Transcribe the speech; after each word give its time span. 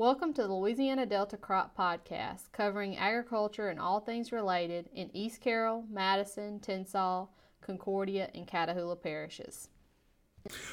Welcome 0.00 0.32
to 0.32 0.44
the 0.44 0.54
Louisiana 0.54 1.04
Delta 1.04 1.36
Crop 1.36 1.76
Podcast, 1.76 2.52
covering 2.52 2.96
agriculture 2.96 3.68
and 3.68 3.78
all 3.78 4.00
things 4.00 4.32
related 4.32 4.88
in 4.94 5.10
East 5.12 5.42
Carroll, 5.42 5.84
Madison, 5.90 6.58
Tensas, 6.58 7.28
Concordia, 7.60 8.30
and 8.34 8.46
Catahoula 8.46 9.02
parishes. 9.02 9.68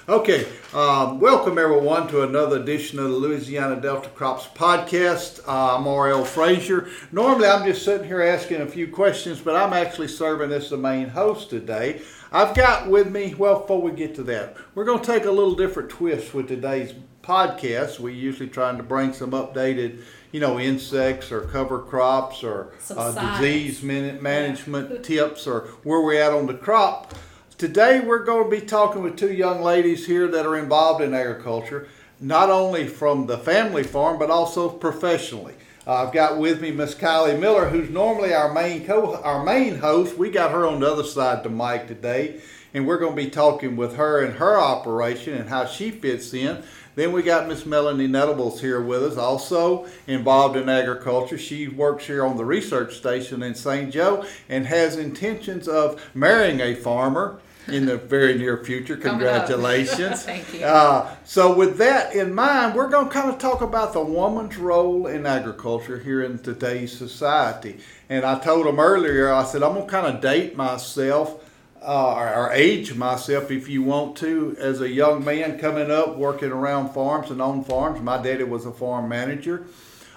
Okay, 0.07 0.47
um, 0.73 1.19
welcome 1.19 1.57
everyone 1.57 2.07
to 2.07 2.23
another 2.23 2.61
edition 2.61 2.99
of 2.99 3.09
the 3.09 3.17
Louisiana 3.17 3.81
Delta 3.81 4.07
Crops 4.07 4.47
Podcast. 4.55 5.45
Uh, 5.45 5.75
I'm 5.75 5.85
R.L. 5.85 6.23
Frazier. 6.23 6.87
Normally 7.11 7.49
I'm 7.49 7.65
just 7.65 7.83
sitting 7.83 8.07
here 8.07 8.21
asking 8.21 8.61
a 8.61 8.65
few 8.65 8.87
questions, 8.87 9.41
but 9.41 9.57
I'm 9.57 9.73
actually 9.73 10.07
serving 10.07 10.53
as 10.53 10.69
the 10.69 10.77
main 10.77 11.09
host 11.09 11.49
today. 11.49 12.01
I've 12.31 12.55
got 12.55 12.89
with 12.89 13.11
me, 13.11 13.33
well, 13.33 13.59
before 13.59 13.81
we 13.81 13.91
get 13.91 14.15
to 14.15 14.23
that, 14.23 14.55
we're 14.73 14.85
going 14.85 15.01
to 15.01 15.05
take 15.05 15.25
a 15.25 15.31
little 15.31 15.55
different 15.55 15.89
twist 15.89 16.33
with 16.33 16.47
today's 16.47 16.93
podcast. 17.27 17.99
We 17.99 18.13
usually 18.13 18.47
trying 18.47 18.77
to 18.77 18.83
bring 18.83 19.11
some 19.11 19.31
updated, 19.31 20.01
you 20.31 20.39
know, 20.39 20.59
insects 20.59 21.29
or 21.31 21.41
cover 21.41 21.79
crops 21.79 22.41
or 22.41 22.71
uh, 22.89 23.37
disease 23.37 23.83
man- 23.83 24.23
management 24.23 24.89
yeah. 24.91 25.01
tips 25.01 25.45
or 25.45 25.67
where 25.83 26.01
we're 26.01 26.21
at 26.21 26.31
on 26.31 26.47
the 26.47 26.53
crop. 26.53 27.13
Today 27.57 27.99
we're 27.99 28.23
going 28.23 28.49
to 28.49 28.49
be 28.49 28.65
talking 28.65 29.03
with 29.03 29.17
two 29.17 29.33
young 29.33 29.61
ladies 29.61 30.07
here 30.07 30.27
that 30.29 30.45
are 30.45 30.55
involved 30.55 31.03
in 31.03 31.13
agriculture, 31.13 31.89
not 32.21 32.49
only 32.49 32.87
from 32.87 33.25
the 33.25 33.37
family 33.37 33.83
farm 33.83 34.17
but 34.17 34.31
also 34.31 34.69
professionally. 34.69 35.55
Uh, 35.85 36.05
I've 36.05 36.13
got 36.13 36.37
with 36.37 36.61
me 36.61 36.71
Miss 36.71 36.95
Kylie 36.95 37.39
Miller, 37.39 37.69
who's 37.69 37.89
normally 37.89 38.33
our 38.33 38.53
main 38.53 38.85
co- 38.85 39.15
our 39.15 39.43
main 39.43 39.79
host. 39.79 40.17
We 40.17 40.29
got 40.29 40.51
her 40.51 40.65
on 40.65 40.79
the 40.79 40.91
other 40.91 41.03
side 41.03 41.39
of 41.39 41.43
the 41.43 41.49
mic 41.49 41.87
today, 41.87 42.41
and 42.73 42.85
we're 42.85 42.99
going 42.99 43.15
to 43.15 43.23
be 43.23 43.29
talking 43.29 43.75
with 43.75 43.95
her 43.95 44.23
and 44.23 44.35
her 44.35 44.57
operation 44.57 45.33
and 45.33 45.49
how 45.49 45.65
she 45.65 45.91
fits 45.91 46.33
in. 46.33 46.63
Then 46.97 47.11
we 47.11 47.21
got 47.21 47.47
Miss 47.47 47.63
Melanie 47.63 48.07
Nettables 48.07 48.59
here 48.59 48.81
with 48.81 49.03
us, 49.03 49.17
also 49.17 49.85
involved 50.07 50.57
in 50.57 50.67
agriculture. 50.67 51.37
She 51.37 51.67
works 51.67 52.07
here 52.07 52.25
on 52.25 52.37
the 52.37 52.43
research 52.43 52.97
station 52.97 53.43
in 53.43 53.53
St. 53.53 53.91
Joe 53.93 54.25
and 54.49 54.65
has 54.65 54.97
intentions 54.97 55.67
of 55.67 56.03
marrying 56.15 56.59
a 56.59 56.73
farmer 56.73 57.39
in 57.67 57.85
the 57.85 57.97
very 57.97 58.35
near 58.35 58.57
future. 58.63 58.97
Congratulations. 58.97 60.23
Thank 60.25 60.51
you. 60.55 60.65
Uh, 60.65 61.15
so, 61.23 61.55
with 61.55 61.77
that 61.77 62.15
in 62.15 62.33
mind, 62.33 62.73
we're 62.73 62.89
going 62.89 63.09
to 63.09 63.13
kind 63.13 63.29
of 63.29 63.37
talk 63.37 63.61
about 63.61 63.93
the 63.93 64.03
woman's 64.03 64.57
role 64.57 65.05
in 65.05 65.27
agriculture 65.27 65.99
here 65.99 66.23
in 66.23 66.39
today's 66.39 66.97
society. 66.97 67.77
And 68.09 68.25
I 68.25 68.39
told 68.39 68.65
them 68.65 68.79
earlier, 68.79 69.31
I 69.31 69.43
said, 69.43 69.61
I'm 69.61 69.75
going 69.75 69.85
to 69.85 69.91
kind 69.91 70.07
of 70.07 70.19
date 70.19 70.57
myself 70.57 71.43
uh, 71.81 72.15
or, 72.15 72.33
or, 72.33 72.51
age 72.53 72.95
myself 72.95 73.51
if 73.51 73.69
you 73.69 73.83
want 73.83 74.17
to 74.17 74.55
as 74.59 74.81
a 74.81 74.89
young 74.89 75.23
man 75.23 75.59
coming 75.59 75.91
up 75.91 76.17
working 76.17 76.51
around 76.51 76.93
farms 76.93 77.29
and 77.29 77.41
on 77.41 77.63
farms. 77.63 78.01
My 78.01 78.21
daddy 78.21 78.43
was 78.43 78.65
a 78.65 78.71
farm 78.71 79.07
manager. 79.07 79.65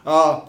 Uh, 0.07 0.47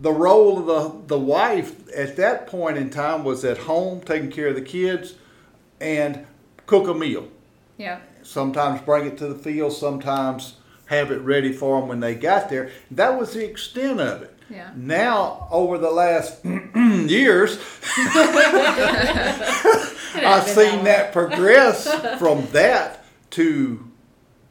the 0.00 0.12
role 0.12 0.58
of 0.58 0.66
the, 0.66 1.14
the 1.14 1.18
wife 1.18 1.88
at 1.90 2.16
that 2.16 2.46
point 2.46 2.78
in 2.78 2.90
time 2.90 3.24
was 3.24 3.44
at 3.44 3.58
home 3.58 4.00
taking 4.00 4.30
care 4.30 4.48
of 4.48 4.54
the 4.54 4.62
kids 4.62 5.14
and 5.80 6.26
cook 6.66 6.88
a 6.88 6.94
meal. 6.94 7.28
Yeah. 7.76 8.00
Sometimes 8.22 8.80
bring 8.82 9.06
it 9.06 9.18
to 9.18 9.26
the 9.26 9.34
field, 9.34 9.72
sometimes 9.72 10.56
have 10.86 11.10
it 11.10 11.20
ready 11.20 11.52
for 11.52 11.80
them 11.80 11.88
when 11.88 12.00
they 12.00 12.14
got 12.14 12.50
there. 12.50 12.70
That 12.90 13.18
was 13.18 13.32
the 13.32 13.48
extent 13.48 14.00
of 14.00 14.22
it. 14.22 14.36
Yeah. 14.50 14.72
Now, 14.74 15.46
over 15.50 15.78
the 15.78 15.90
last 15.90 16.44
years, 16.74 17.56
I've 20.14 20.48
seen 20.48 20.84
that 20.84 21.12
progress 21.12 21.86
from 22.18 22.46
that 22.48 23.04
to 23.30 23.88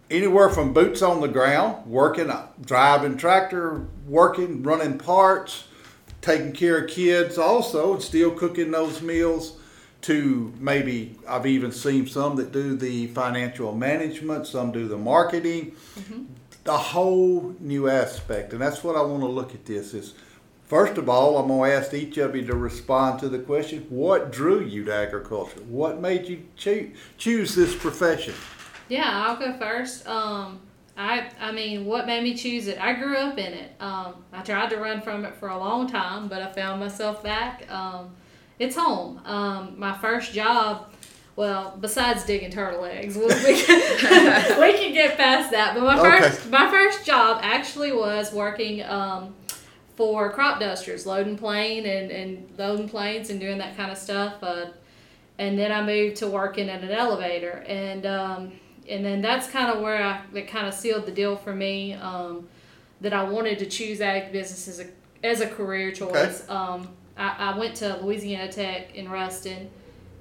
anywhere 0.10 0.50
from 0.50 0.74
boots 0.74 1.02
on 1.02 1.20
the 1.22 1.28
ground, 1.28 1.86
working, 1.86 2.32
driving 2.66 3.18
tractor, 3.18 3.88
working, 4.08 4.64
running 4.64 4.98
parts, 4.98 5.66
taking 6.22 6.54
care 6.54 6.86
of 6.86 6.90
kids 6.90 7.38
also, 7.38 7.94
and 7.94 8.02
still 8.02 8.32
cooking 8.32 8.72
those 8.72 9.02
meals. 9.02 9.56
To 10.04 10.54
maybe 10.58 11.18
I've 11.28 11.46
even 11.46 11.74
seen 11.74 12.08
some 12.08 12.38
that 12.38 12.54
do 12.54 12.78
the 12.78 13.08
financial 13.08 13.76
management, 13.76 14.48
some 14.48 14.72
do 14.72 14.88
the 14.88 14.98
marketing, 14.98 15.76
mm-hmm. 16.00 16.24
The 16.64 16.78
whole 16.78 17.56
new 17.60 17.88
aspect, 17.90 18.54
and 18.54 18.62
that's 18.62 18.84
what 18.84 18.96
I 18.96 19.02
want 19.02 19.22
to 19.22 19.28
look 19.28 19.54
at. 19.54 19.66
This 19.66 19.94
is 19.94 20.14
First 20.70 21.00
of 21.00 21.10
all, 21.10 21.40
I'm 21.40 21.48
going 21.48 21.72
to 21.72 21.76
ask 21.76 21.96
each 21.96 22.20
of 22.20 22.36
you 22.36 22.46
to 22.46 22.56
respond 22.56 23.20
to 23.22 23.28
the 23.30 23.40
question 23.40 23.88
what 23.90 24.32
drew 24.32 24.62
you 24.64 24.84
to 24.86 24.94
agriculture? 24.94 25.62
What 25.62 26.00
made 26.00 26.28
you 26.28 26.46
choo- 26.56 26.92
choose 27.18 27.56
this 27.56 27.76
profession? 27.76 28.36
Yeah, 28.88 29.10
I'll 29.12 29.36
go 29.36 29.58
first. 29.58 30.08
Um, 30.08 30.60
I, 30.96 31.32
I 31.40 31.52
mean, 31.52 31.86
what 31.86 32.06
made 32.06 32.22
me 32.22 32.36
choose 32.36 32.68
it? 32.68 32.80
I 32.80 32.94
grew 32.94 33.18
up 33.18 33.40
in 33.40 33.52
it. 33.52 33.72
Um, 33.80 34.24
I 34.32 34.44
tried 34.44 34.70
to 34.70 34.78
run 34.78 35.02
from 35.02 35.26
it 35.26 35.36
for 35.38 35.50
a 35.50 35.58
long 35.58 35.88
time, 35.88 36.28
but 36.28 36.44
I 36.44 36.52
found 36.52 36.80
myself 36.80 37.24
back. 37.24 37.66
Um, 37.72 38.12
it's 38.60 38.76
home. 38.76 39.22
Um, 39.26 39.74
my 39.76 39.98
first 39.98 40.34
job, 40.34 40.94
well, 41.40 41.78
besides 41.80 42.26
digging 42.26 42.52
turtle 42.52 42.84
eggs, 42.84 43.16
we, 43.16 43.28
we, 43.28 43.64
can, 43.64 44.60
we 44.60 44.74
can 44.74 44.92
get 44.92 45.16
past 45.16 45.52
that. 45.52 45.74
But 45.74 45.84
my 45.84 45.98
okay. 45.98 46.20
first, 46.20 46.50
my 46.50 46.70
first 46.70 47.06
job 47.06 47.40
actually 47.42 47.94
was 47.94 48.34
working 48.34 48.84
um, 48.84 49.34
for 49.96 50.30
crop 50.34 50.60
dusters, 50.60 51.06
loading 51.06 51.38
plane 51.38 51.86
and, 51.86 52.12
and 52.12 52.50
loading 52.58 52.90
planes 52.90 53.30
and 53.30 53.40
doing 53.40 53.58
that 53.60 53.78
kind 53.78 53.90
of 53.90 53.98
stuff. 53.98 54.44
Uh, 54.44 54.66
and 55.38 55.58
then 55.58 55.72
I 55.72 55.82
moved 55.82 56.18
to 56.18 56.28
working 56.28 56.68
at 56.68 56.84
an 56.84 56.92
elevator, 56.92 57.64
and 57.66 58.06
um, 58.06 58.52
and 58.90 59.06
then 59.06 59.22
that's 59.22 59.50
kind 59.50 59.72
of 59.72 59.82
where 59.82 60.04
I 60.04 60.22
it 60.34 60.50
kind 60.50 60.68
of 60.68 60.74
sealed 60.74 61.06
the 61.06 61.14
deal 61.14 61.38
for 61.38 61.56
me 61.56 61.94
um, 61.94 62.50
that 63.00 63.14
I 63.14 63.24
wanted 63.24 63.60
to 63.60 63.66
choose 63.66 64.02
ag 64.02 64.34
business 64.34 64.68
as 64.68 64.82
a 64.82 64.88
as 65.26 65.40
a 65.40 65.48
career 65.48 65.94
choice. 65.94 66.44
Okay. 66.44 66.54
Um, 66.54 66.90
I, 67.16 67.54
I 67.54 67.58
went 67.58 67.76
to 67.76 67.96
Louisiana 68.04 68.52
Tech 68.52 68.94
in 68.94 69.08
Ruston, 69.08 69.70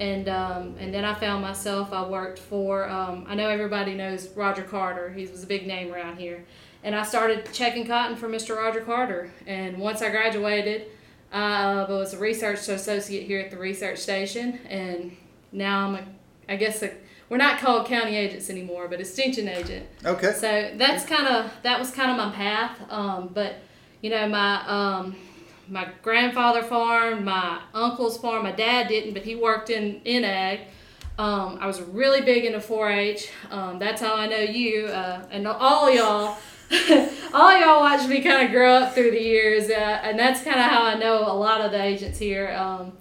and 0.00 0.28
um, 0.28 0.74
and 0.78 0.92
then 0.92 1.04
I 1.04 1.14
found 1.14 1.42
myself 1.42 1.92
I 1.92 2.06
worked 2.06 2.38
for 2.38 2.88
um, 2.88 3.24
I 3.28 3.34
know 3.34 3.48
everybody 3.48 3.94
knows 3.94 4.28
Roger 4.36 4.62
Carter. 4.62 5.10
He 5.10 5.26
was 5.26 5.42
a 5.42 5.46
big 5.46 5.66
name 5.66 5.92
around 5.92 6.18
here 6.18 6.44
and 6.82 6.94
I 6.94 7.02
started 7.02 7.52
checking 7.52 7.86
cotton 7.86 8.16
for 8.16 8.28
Mr. 8.28 8.56
Roger 8.56 8.80
Carter. 8.80 9.30
And 9.46 9.78
once 9.78 10.02
I 10.02 10.10
graduated, 10.10 10.86
I 11.32 11.84
was 11.88 12.14
a 12.14 12.18
research 12.18 12.68
associate 12.68 13.26
here 13.26 13.40
at 13.40 13.50
the 13.50 13.58
research 13.58 13.98
station, 13.98 14.58
and 14.68 15.16
now 15.52 15.88
I'm 15.88 15.94
a, 15.96 16.04
I 16.48 16.56
guess 16.56 16.82
a, 16.82 16.92
we're 17.28 17.36
not 17.36 17.58
called 17.58 17.86
county 17.86 18.16
agents 18.16 18.48
anymore, 18.48 18.88
but 18.88 19.00
extension 19.00 19.48
agent. 19.48 19.86
Okay. 20.04 20.32
So 20.32 20.72
that's 20.76 21.04
kind 21.04 21.26
of 21.26 21.52
that 21.62 21.78
was 21.78 21.90
kind 21.90 22.10
of 22.10 22.16
my 22.16 22.34
path. 22.34 22.80
Um, 22.90 23.28
but 23.34 23.56
you 24.00 24.08
know 24.08 24.26
my 24.28 24.66
um, 24.66 25.16
my 25.68 25.88
grandfather 26.02 26.62
farmed, 26.62 27.24
my 27.24 27.60
uncle's 27.74 28.18
farm. 28.18 28.44
My 28.44 28.52
dad 28.52 28.88
didn't, 28.88 29.14
but 29.14 29.22
he 29.22 29.34
worked 29.34 29.70
in 29.70 30.00
in 30.04 30.24
ag. 30.24 30.60
Um, 31.18 31.58
I 31.60 31.66
was 31.66 31.80
really 31.80 32.20
big 32.20 32.44
into 32.44 32.60
4-H. 32.60 33.28
Um, 33.50 33.80
that's 33.80 34.00
how 34.00 34.14
I 34.14 34.28
know 34.28 34.38
you 34.38 34.86
uh, 34.86 35.26
and 35.32 35.48
all 35.48 35.92
y'all 35.92 36.36
all 37.34 37.58
y'all 37.58 37.80
watched 37.80 38.08
me 38.08 38.20
kind 38.20 38.46
of 38.46 38.52
grow 38.52 38.74
up 38.74 38.94
through 38.94 39.10
the 39.10 39.20
years, 39.20 39.70
uh, 39.70 40.00
and 40.02 40.18
that's 40.18 40.42
kind 40.42 40.60
of 40.60 40.66
how 40.66 40.82
I 40.84 40.94
know 40.94 41.20
a 41.20 41.32
lot 41.32 41.62
of 41.62 41.72
the 41.72 41.82
agents 41.82 42.18
here. 42.18 42.54
Um, 42.54 42.92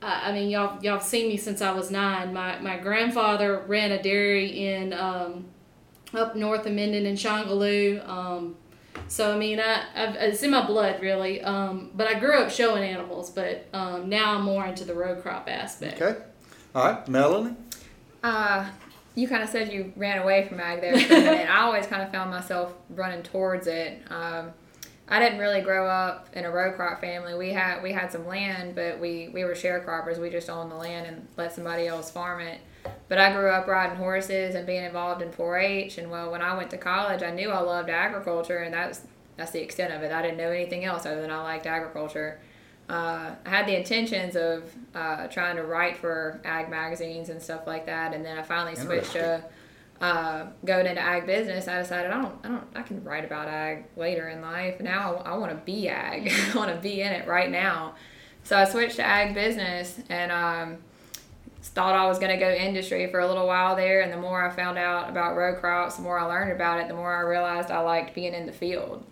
I, 0.00 0.30
I, 0.30 0.32
mean, 0.32 0.50
y'all 0.50 0.82
y'all 0.82 1.00
seen 1.00 1.28
me 1.28 1.36
since 1.36 1.60
I 1.60 1.72
was 1.72 1.90
nine. 1.90 2.32
My 2.32 2.60
my 2.60 2.78
grandfather 2.78 3.64
ran 3.66 3.90
a 3.90 4.00
dairy 4.00 4.66
in 4.66 4.92
um, 4.92 5.46
up 6.14 6.36
north 6.36 6.64
of 6.64 6.72
Minden 6.72 7.06
and 7.06 7.18
Shongaloo. 7.18 8.06
So 9.08 9.34
I 9.34 9.38
mean, 9.38 9.60
I 9.60 9.84
I've, 9.94 10.14
it's 10.16 10.42
in 10.42 10.50
my 10.50 10.66
blood 10.66 11.00
really. 11.00 11.40
Um, 11.42 11.90
but 11.94 12.06
I 12.06 12.18
grew 12.18 12.38
up 12.38 12.50
showing 12.50 12.82
animals, 12.82 13.30
but 13.30 13.66
um, 13.72 14.08
now 14.08 14.36
I'm 14.36 14.42
more 14.42 14.66
into 14.66 14.84
the 14.84 14.94
row 14.94 15.20
crop 15.20 15.48
aspect. 15.48 16.00
Okay, 16.00 16.20
all 16.74 16.84
right, 16.84 17.08
Melanie. 17.08 17.56
Uh, 18.22 18.68
you 19.14 19.28
kind 19.28 19.42
of 19.42 19.48
said 19.48 19.72
you 19.72 19.92
ran 19.96 20.18
away 20.18 20.46
from 20.48 20.60
ag 20.60 20.80
there 20.80 20.94
and. 20.94 21.28
I 21.50 21.62
always 21.62 21.86
kind 21.86 22.02
of 22.02 22.10
found 22.10 22.30
myself 22.30 22.72
running 22.90 23.22
towards 23.22 23.66
it. 23.66 24.02
Um, 24.10 24.52
I 25.08 25.18
didn't 25.18 25.40
really 25.40 25.60
grow 25.60 25.86
up 25.86 26.28
in 26.32 26.46
a 26.46 26.50
row 26.50 26.72
crop 26.72 27.00
family. 27.00 27.34
We 27.34 27.50
had 27.50 27.82
we 27.82 27.92
had 27.92 28.10
some 28.10 28.26
land, 28.26 28.74
but 28.74 28.98
we 28.98 29.28
we 29.28 29.44
were 29.44 29.52
sharecroppers. 29.52 30.18
We 30.18 30.30
just 30.30 30.48
owned 30.48 30.70
the 30.70 30.76
land 30.76 31.06
and 31.06 31.28
let 31.36 31.52
somebody 31.52 31.86
else 31.86 32.10
farm 32.10 32.40
it. 32.40 32.60
But 33.08 33.18
I 33.18 33.32
grew 33.32 33.50
up 33.50 33.66
riding 33.66 33.96
horses 33.96 34.54
and 34.54 34.66
being 34.66 34.84
involved 34.84 35.22
in 35.22 35.30
4-H. 35.30 35.98
And 35.98 36.10
well, 36.10 36.30
when 36.30 36.42
I 36.42 36.56
went 36.56 36.70
to 36.70 36.78
college, 36.78 37.22
I 37.22 37.30
knew 37.30 37.50
I 37.50 37.60
loved 37.60 37.90
agriculture, 37.90 38.58
and 38.58 38.72
that's 38.72 39.02
that's 39.36 39.52
the 39.52 39.62
extent 39.62 39.92
of 39.92 40.02
it. 40.02 40.12
I 40.12 40.22
didn't 40.22 40.36
know 40.36 40.50
anything 40.50 40.84
else 40.84 41.06
other 41.06 41.20
than 41.20 41.30
I 41.30 41.42
liked 41.42 41.66
agriculture 41.66 42.38
uh, 42.88 43.34
I 43.46 43.48
had 43.48 43.66
the 43.66 43.76
intentions 43.76 44.36
of 44.36 44.70
uh, 44.94 45.26
trying 45.28 45.56
to 45.56 45.62
write 45.62 45.96
for 45.96 46.40
ag 46.44 46.68
magazines 46.68 47.28
and 47.28 47.40
stuff 47.40 47.66
like 47.66 47.86
that, 47.86 48.12
and 48.12 48.24
then 48.24 48.38
I 48.38 48.42
finally 48.42 48.76
switched 48.76 49.12
to 49.12 49.42
uh, 50.00 50.46
going 50.64 50.86
into 50.86 51.00
ag 51.00 51.26
business. 51.26 51.68
I 51.68 51.78
decided 51.78 52.10
I 52.10 52.20
don't, 52.20 52.34
I 52.44 52.48
don't, 52.48 52.66
I 52.74 52.82
can 52.82 53.02
write 53.04 53.24
about 53.24 53.48
ag 53.48 53.84
later 53.96 54.28
in 54.28 54.42
life. 54.42 54.80
Now 54.80 55.16
I, 55.16 55.30
I 55.30 55.36
want 55.38 55.52
to 55.52 55.64
be 55.64 55.88
ag. 55.88 56.30
I 56.54 56.56
want 56.56 56.74
to 56.74 56.80
be 56.80 57.00
in 57.00 57.12
it 57.12 57.26
right 57.26 57.50
now. 57.50 57.94
So 58.44 58.58
I 58.58 58.64
switched 58.64 58.96
to 58.96 59.06
ag 59.06 59.32
business 59.32 60.00
and 60.08 60.32
um, 60.32 60.78
thought 61.68 61.94
I 61.94 62.06
was 62.06 62.18
going 62.18 62.32
to 62.32 62.44
go 62.44 62.50
industry 62.50 63.06
for 63.10 63.20
a 63.20 63.26
little 63.26 63.46
while 63.46 63.76
there. 63.76 64.00
And 64.00 64.12
the 64.12 64.16
more 64.16 64.44
I 64.44 64.50
found 64.54 64.78
out 64.78 65.08
about 65.08 65.36
row 65.36 65.54
crops, 65.54 65.96
the 65.96 66.02
more 66.02 66.18
I 66.18 66.24
learned 66.24 66.52
about 66.52 66.80
it, 66.80 66.88
the 66.88 66.94
more 66.94 67.14
I 67.14 67.20
realized 67.20 67.70
I 67.70 67.80
liked 67.80 68.14
being 68.14 68.34
in 68.34 68.46
the 68.46 68.52
field. 68.52 69.04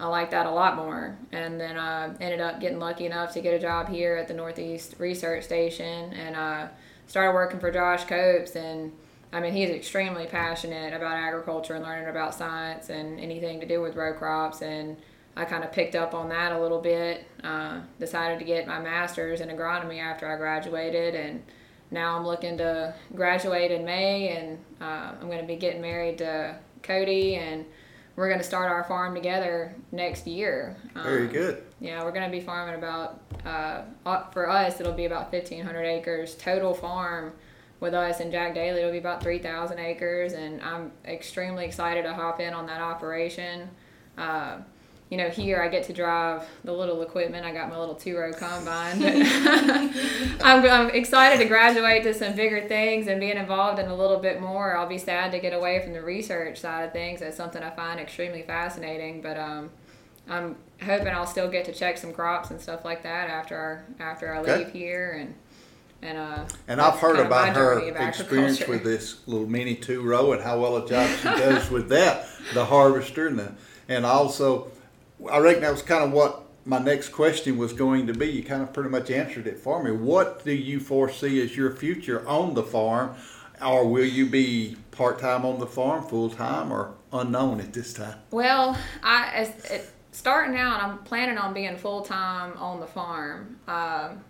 I 0.00 0.06
liked 0.06 0.30
that 0.30 0.46
a 0.46 0.50
lot 0.50 0.76
more. 0.76 1.16
And 1.32 1.60
then 1.60 1.76
I 1.76 2.06
ended 2.20 2.40
up 2.40 2.60
getting 2.60 2.78
lucky 2.78 3.06
enough 3.06 3.32
to 3.34 3.40
get 3.40 3.54
a 3.54 3.58
job 3.58 3.88
here 3.88 4.16
at 4.16 4.28
the 4.28 4.34
Northeast 4.34 4.94
Research 4.98 5.44
Station 5.44 6.12
and 6.12 6.36
uh, 6.36 6.68
started 7.06 7.34
working 7.34 7.60
for 7.60 7.70
Josh 7.70 8.04
Copes. 8.04 8.54
And 8.54 8.92
I 9.32 9.40
mean, 9.40 9.52
he's 9.52 9.70
extremely 9.70 10.26
passionate 10.26 10.94
about 10.94 11.16
agriculture 11.16 11.74
and 11.74 11.84
learning 11.84 12.08
about 12.08 12.34
science 12.34 12.90
and 12.90 13.18
anything 13.20 13.60
to 13.60 13.66
do 13.66 13.82
with 13.82 13.96
row 13.96 14.14
crops. 14.14 14.62
And 14.62 14.96
I 15.36 15.44
kind 15.44 15.62
of 15.62 15.72
picked 15.72 15.94
up 15.94 16.14
on 16.14 16.28
that 16.30 16.52
a 16.52 16.60
little 16.60 16.80
bit. 16.80 17.24
Uh, 17.44 17.80
decided 18.00 18.38
to 18.38 18.44
get 18.44 18.66
my 18.66 18.80
master's 18.80 19.40
in 19.40 19.48
agronomy 19.48 20.00
after 20.00 20.26
I 20.26 20.36
graduated, 20.36 21.14
and 21.14 21.44
now 21.90 22.16
I'm 22.16 22.26
looking 22.26 22.58
to 22.58 22.94
graduate 23.14 23.70
in 23.70 23.84
May, 23.84 24.36
and 24.36 24.58
uh, 24.80 25.12
I'm 25.20 25.26
going 25.28 25.40
to 25.40 25.46
be 25.46 25.56
getting 25.56 25.80
married 25.80 26.18
to 26.18 26.56
Cody, 26.82 27.36
and 27.36 27.64
we're 28.16 28.28
going 28.28 28.40
to 28.40 28.46
start 28.46 28.70
our 28.70 28.84
farm 28.84 29.14
together 29.14 29.74
next 29.92 30.26
year. 30.26 30.76
Very 30.94 31.26
Um, 31.26 31.32
good. 31.32 31.62
Yeah, 31.80 32.02
we're 32.04 32.12
going 32.12 32.30
to 32.30 32.36
be 32.36 32.40
farming 32.42 32.74
about 32.74 33.20
uh, 33.46 33.82
uh, 34.04 34.24
for 34.30 34.50
us 34.50 34.80
it'll 34.80 34.92
be 34.92 35.04
about 35.04 35.32
1,500 35.32 35.82
acres 35.84 36.34
total 36.34 36.74
farm. 36.74 37.32
With 37.80 37.94
us 37.94 38.18
and 38.18 38.32
Jack 38.32 38.54
Daly, 38.54 38.80
it'll 38.80 38.90
be 38.90 38.98
about 38.98 39.22
3,000 39.22 39.78
acres, 39.78 40.32
and 40.32 40.60
I'm 40.62 40.90
extremely 41.06 41.64
excited 41.64 42.02
to 42.02 42.12
hop 42.12 42.40
in 42.40 42.52
on 42.52 42.66
that 42.66 42.80
operation. 42.80 43.70
Uh, 44.16 44.58
you 45.10 45.16
know, 45.16 45.30
here 45.30 45.62
I 45.62 45.68
get 45.68 45.84
to 45.84 45.92
drive 45.92 46.46
the 46.64 46.72
little 46.72 47.00
equipment. 47.02 47.46
I 47.46 47.52
got 47.52 47.70
my 47.70 47.78
little 47.78 47.94
two 47.94 48.16
row 48.16 48.32
combine. 48.32 49.02
I'm, 50.42 50.64
I'm 50.64 50.90
excited 50.90 51.38
to 51.42 51.48
graduate 51.48 52.02
to 52.04 52.14
some 52.14 52.34
bigger 52.34 52.66
things 52.68 53.06
and 53.06 53.18
being 53.20 53.36
involved 53.36 53.78
in 53.78 53.86
a 53.86 53.94
little 53.96 54.18
bit 54.18 54.40
more. 54.40 54.76
I'll 54.76 54.88
be 54.88 54.98
sad 54.98 55.32
to 55.32 55.38
get 55.38 55.52
away 55.52 55.80
from 55.82 55.92
the 55.94 56.02
research 56.02 56.58
side 56.58 56.84
of 56.84 56.92
things. 56.92 57.20
That's 57.20 57.36
something 57.36 57.62
I 57.62 57.70
find 57.70 57.98
extremely 57.98 58.42
fascinating. 58.42 59.22
But 59.22 59.38
um, 59.38 59.70
I'm 60.28 60.56
hoping 60.84 61.08
I'll 61.08 61.26
still 61.26 61.48
get 61.48 61.64
to 61.66 61.72
check 61.72 61.96
some 61.98 62.12
crops 62.12 62.50
and 62.50 62.60
stuff 62.60 62.84
like 62.84 63.02
that 63.02 63.30
after 63.30 63.84
after 63.98 64.34
I 64.34 64.38
Okay. 64.40 64.58
leave 64.58 64.72
here 64.72 65.16
and 65.20 65.34
and 66.02 66.18
uh. 66.18 66.44
And 66.68 66.80
I've 66.80 66.98
heard 66.98 67.16
kind 67.16 67.24
of 67.26 67.30
my 67.30 67.48
about 67.48 67.56
her 67.56 68.08
experience 68.08 68.66
with 68.68 68.84
this 68.84 69.26
little 69.26 69.48
mini 69.48 69.74
two 69.74 70.02
row 70.02 70.32
and 70.32 70.42
how 70.42 70.60
well 70.60 70.76
a 70.76 70.86
job 70.88 71.08
she 71.18 71.24
does 71.24 71.70
with 71.70 71.88
that, 71.88 72.26
the 72.54 72.64
harvester 72.66 73.26
and 73.26 73.38
the, 73.38 73.52
and 73.88 74.04
also, 74.06 74.70
I 75.30 75.38
reckon 75.38 75.62
that 75.62 75.72
was 75.72 75.82
kind 75.82 76.04
of 76.04 76.12
what 76.12 76.42
my 76.64 76.78
next 76.78 77.08
question 77.08 77.56
was 77.56 77.72
going 77.72 78.06
to 78.06 78.12
be. 78.12 78.26
You 78.26 78.42
kind 78.42 78.62
of 78.62 78.72
pretty 78.72 78.90
much 78.90 79.10
answered 79.10 79.46
it 79.46 79.58
for 79.58 79.82
me. 79.82 79.90
What 79.90 80.44
do 80.44 80.52
you 80.52 80.80
foresee 80.80 81.42
as 81.42 81.56
your 81.56 81.74
future 81.74 82.26
on 82.28 82.54
the 82.54 82.62
farm? 82.62 83.14
Or 83.60 83.88
will 83.88 84.04
you 84.04 84.26
be 84.26 84.76
part 84.92 85.18
time 85.18 85.44
on 85.44 85.58
the 85.58 85.66
farm, 85.66 86.04
full 86.04 86.30
time, 86.30 86.72
or 86.72 86.94
unknown 87.12 87.60
at 87.60 87.72
this 87.72 87.92
time? 87.92 88.18
Well, 88.30 88.78
I 89.02 89.32
as, 89.34 89.48
it, 89.64 89.90
starting 90.12 90.56
out, 90.56 90.82
I'm 90.82 90.98
planning 90.98 91.38
on 91.38 91.54
being 91.54 91.76
full 91.76 92.02
time 92.02 92.56
on 92.56 92.78
the 92.78 92.86
farm. 92.86 93.58
Um, 93.66 94.22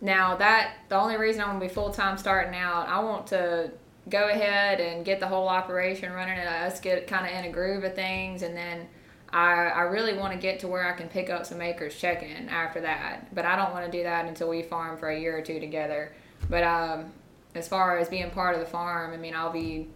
now 0.00 0.36
that 0.36 0.78
the 0.88 0.96
only 0.96 1.16
reason 1.16 1.42
I'm 1.42 1.48
gonna 1.48 1.60
be 1.60 1.68
full 1.68 1.92
time 1.92 2.18
starting 2.18 2.54
out, 2.58 2.88
I 2.88 2.98
want 3.00 3.28
to 3.28 3.70
go 4.08 4.28
ahead 4.28 4.80
and 4.80 5.04
get 5.04 5.20
the 5.20 5.26
whole 5.28 5.48
operation 5.48 6.12
running 6.12 6.38
and 6.38 6.48
us 6.48 6.80
get 6.80 7.06
kind 7.06 7.26
of 7.26 7.32
in 7.32 7.44
a 7.44 7.52
groove 7.52 7.84
of 7.84 7.94
things, 7.94 8.42
and 8.42 8.56
then 8.56 8.88
I 9.32 9.66
I 9.68 9.80
really 9.82 10.16
want 10.16 10.32
to 10.32 10.38
get 10.38 10.60
to 10.60 10.68
where 10.68 10.86
I 10.86 10.92
can 10.92 11.08
pick 11.08 11.30
up 11.30 11.46
some 11.46 11.60
acres 11.60 11.96
checking 11.96 12.48
after 12.48 12.80
that. 12.82 13.34
But 13.34 13.44
I 13.44 13.56
don't 13.56 13.72
want 13.72 13.84
to 13.84 13.90
do 13.90 14.02
that 14.04 14.26
until 14.26 14.48
we 14.48 14.62
farm 14.62 14.96
for 14.96 15.08
a 15.08 15.18
year 15.18 15.36
or 15.36 15.42
two 15.42 15.60
together. 15.60 16.12
But 16.48 16.64
um, 16.64 17.12
as 17.54 17.68
far 17.68 17.98
as 17.98 18.08
being 18.08 18.30
part 18.30 18.54
of 18.54 18.60
the 18.60 18.66
farm, 18.66 19.12
I 19.12 19.16
mean, 19.16 19.34
I'll 19.34 19.52
be 19.52 19.88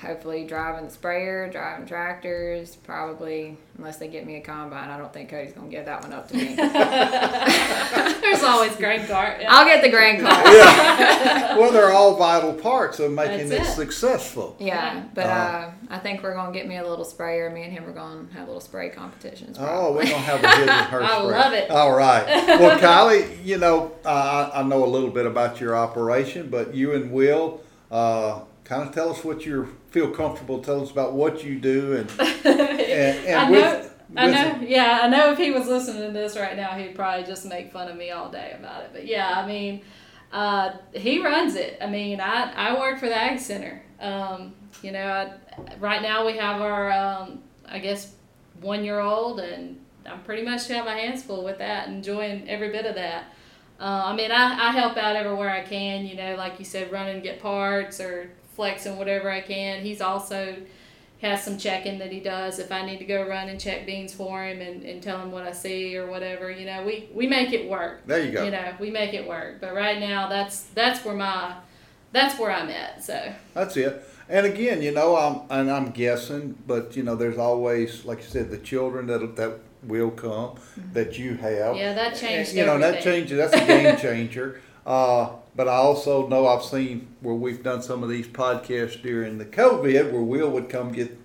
hopefully 0.00 0.44
driving 0.46 0.86
the 0.86 0.90
sprayer, 0.90 1.48
driving 1.50 1.86
tractors, 1.86 2.76
probably 2.76 3.56
unless 3.78 3.98
they 3.98 4.08
get 4.08 4.26
me 4.26 4.36
a 4.36 4.40
combine. 4.40 4.88
I 4.90 4.98
don't 4.98 5.12
think 5.12 5.30
Cody's 5.30 5.52
gonna 5.52 5.68
give 5.68 5.84
that 5.86 6.02
one 6.02 6.12
up 6.12 6.28
to 6.28 6.36
me. 6.36 6.54
There's 8.20 8.42
always 8.42 8.74
grain 8.76 9.06
cart. 9.06 9.38
Yeah. 9.40 9.48
I'll 9.50 9.64
get 9.64 9.82
the 9.82 9.88
grain 9.90 10.20
car. 10.20 10.30
Yeah. 10.52 11.56
well, 11.58 11.72
they're 11.72 11.92
all 11.92 12.16
vital 12.16 12.52
parts 12.52 12.98
of 13.00 13.12
making 13.12 13.48
That's 13.48 13.68
it 13.68 13.70
it. 13.72 13.74
successful. 13.74 14.56
Yeah, 14.58 15.04
but 15.14 15.26
Uh, 15.26 15.28
uh, 15.28 15.70
I 15.90 15.98
think 15.98 16.22
we're 16.22 16.34
gonna 16.34 16.52
get 16.52 16.66
me 16.68 16.76
a 16.76 16.86
little 16.86 17.04
sprayer. 17.04 17.50
Me 17.50 17.62
and 17.64 17.72
him 17.72 17.84
are 17.86 17.92
gonna 17.92 18.26
have 18.32 18.44
a 18.44 18.46
little 18.46 18.60
spray 18.60 18.88
competitions. 18.90 19.56
Oh, 19.60 19.92
we're 19.92 20.04
gonna 20.04 20.16
have 20.18 20.42
a 20.44 20.48
hit 20.48 20.62
in 20.62 20.68
her. 20.68 21.02
I 21.02 21.06
spray. 21.18 21.38
love 21.38 21.52
it. 21.52 21.70
All 21.70 21.92
right. 21.92 22.26
Well, 22.58 22.78
Kylie, 22.80 23.44
you 23.44 23.58
know, 23.58 23.92
uh, 24.04 24.50
I 24.54 24.60
I 24.60 24.62
know 24.62 24.84
a 24.84 24.86
little 24.86 25.10
bit 25.10 25.26
about 25.26 25.60
your 25.60 25.76
operation, 25.76 26.48
but 26.50 26.74
you 26.74 26.92
and 26.94 27.10
Will, 27.12 27.60
uh, 27.90 28.40
kind 28.70 28.88
of 28.88 28.94
tell 28.94 29.10
us 29.10 29.24
what 29.24 29.44
you 29.44 29.76
feel 29.88 30.12
comfortable. 30.12 30.62
Tell 30.62 30.80
us 30.80 30.92
about 30.92 31.12
what 31.12 31.42
you 31.42 31.58
do 31.58 31.96
and 31.96 32.10
and, 32.46 33.26
and 33.26 33.34
I 33.40 33.50
with, 33.50 33.60
know. 33.60 34.22
I 34.22 34.26
with- 34.26 34.34
know. 34.62 34.66
Yeah, 34.68 35.00
I 35.02 35.08
know. 35.08 35.32
If 35.32 35.38
he 35.38 35.50
was 35.50 35.66
listening 35.66 36.02
to 36.06 36.12
this 36.12 36.36
right 36.36 36.56
now, 36.56 36.70
he'd 36.78 36.94
probably 36.94 37.26
just 37.26 37.44
make 37.46 37.72
fun 37.72 37.88
of 37.88 37.96
me 37.96 38.12
all 38.12 38.30
day 38.30 38.54
about 38.56 38.84
it. 38.84 38.90
But 38.92 39.06
yeah, 39.08 39.28
I 39.36 39.44
mean, 39.44 39.82
uh, 40.32 40.70
he 40.92 41.20
runs 41.22 41.56
it. 41.56 41.78
I 41.82 41.88
mean, 41.88 42.20
I 42.20 42.52
I 42.52 42.78
work 42.78 43.00
for 43.00 43.06
the 43.06 43.16
Ag 43.16 43.40
Center. 43.40 43.82
Um, 44.00 44.54
you 44.82 44.92
know, 44.92 45.04
I, 45.04 45.74
right 45.80 46.00
now 46.00 46.24
we 46.24 46.36
have 46.36 46.60
our 46.62 46.92
um, 46.92 47.42
I 47.68 47.80
guess 47.80 48.14
one 48.60 48.84
year 48.84 49.00
old, 49.00 49.40
and 49.40 49.80
I'm 50.06 50.22
pretty 50.22 50.42
much 50.42 50.68
have 50.68 50.84
my 50.84 50.94
hands 50.94 51.24
full 51.24 51.42
with 51.42 51.58
that, 51.58 51.88
enjoying 51.88 52.48
every 52.48 52.70
bit 52.70 52.86
of 52.86 52.94
that. 52.94 53.24
Uh, 53.80 54.02
I 54.04 54.14
mean, 54.14 54.30
I, 54.30 54.68
I 54.68 54.72
help 54.72 54.98
out 54.98 55.16
everywhere 55.16 55.48
I 55.48 55.62
can, 55.62 56.04
you 56.04 56.14
know, 56.14 56.36
like 56.36 56.58
you 56.58 56.66
said, 56.66 56.92
run 56.92 57.08
and 57.08 57.22
get 57.22 57.40
parts 57.40 57.98
or 57.98 58.30
flexing 58.54 58.98
whatever 58.98 59.30
I 59.30 59.40
can. 59.40 59.82
He's 59.82 60.02
also 60.02 60.56
has 61.22 61.42
some 61.42 61.56
checking 61.56 61.98
that 61.98 62.12
he 62.12 62.20
does 62.20 62.58
if 62.58 62.70
I 62.70 62.84
need 62.84 62.98
to 62.98 63.04
go 63.04 63.26
run 63.26 63.48
and 63.48 63.58
check 63.58 63.86
beans 63.86 64.12
for 64.12 64.44
him 64.44 64.60
and, 64.60 64.82
and 64.82 65.02
tell 65.02 65.18
him 65.20 65.30
what 65.32 65.44
I 65.44 65.52
see 65.52 65.96
or 65.96 66.06
whatever. 66.06 66.50
You 66.50 66.66
know, 66.66 66.82
we, 66.84 67.08
we 67.14 67.26
make 67.26 67.52
it 67.54 67.70
work. 67.70 68.06
there 68.06 68.22
you 68.22 68.32
go. 68.32 68.44
You 68.44 68.50
know, 68.50 68.74
we 68.78 68.90
make 68.90 69.14
it 69.14 69.26
work. 69.26 69.62
But 69.62 69.74
right 69.74 69.98
now, 69.98 70.28
that's 70.28 70.62
that's 70.64 71.02
where 71.04 71.14
my 71.14 71.54
that's 72.12 72.38
where 72.38 72.50
I'm 72.50 72.68
at. 72.68 73.02
So 73.02 73.32
That's 73.54 73.76
it. 73.76 74.04
And 74.28 74.46
again, 74.46 74.82
you 74.82 74.92
know, 74.92 75.16
I'm 75.16 75.58
and 75.58 75.70
I'm 75.70 75.90
guessing, 75.90 76.56
but 76.66 76.96
you 76.96 77.02
know, 77.02 77.16
there's 77.16 77.38
always, 77.38 78.04
like 78.04 78.18
you 78.18 78.24
said, 78.28 78.50
the 78.50 78.58
children 78.58 79.06
that 79.06 79.36
that 79.36 79.58
will 79.82 80.10
come 80.10 80.58
that 80.92 81.18
you 81.18 81.34
have. 81.36 81.76
yeah, 81.76 81.92
that 81.94 82.14
changed. 82.16 82.52
You 82.54 82.66
know, 82.66 82.78
that 82.78 83.02
changes. 83.02 83.36
That's 83.38 83.54
a 83.54 83.66
game 83.66 83.96
changer. 83.96 84.60
Uh, 84.86 85.28
but 85.54 85.68
I 85.68 85.74
also 85.74 86.26
know 86.26 86.48
I've 86.48 86.64
seen 86.64 87.06
where 87.20 87.34
we've 87.34 87.62
done 87.62 87.82
some 87.82 88.02
of 88.02 88.08
these 88.08 88.26
podcasts 88.26 89.00
during 89.00 89.36
the 89.36 89.44
COVID, 89.44 90.10
where 90.10 90.22
Will 90.22 90.50
would 90.50 90.70
come 90.70 90.90
get 90.90 91.16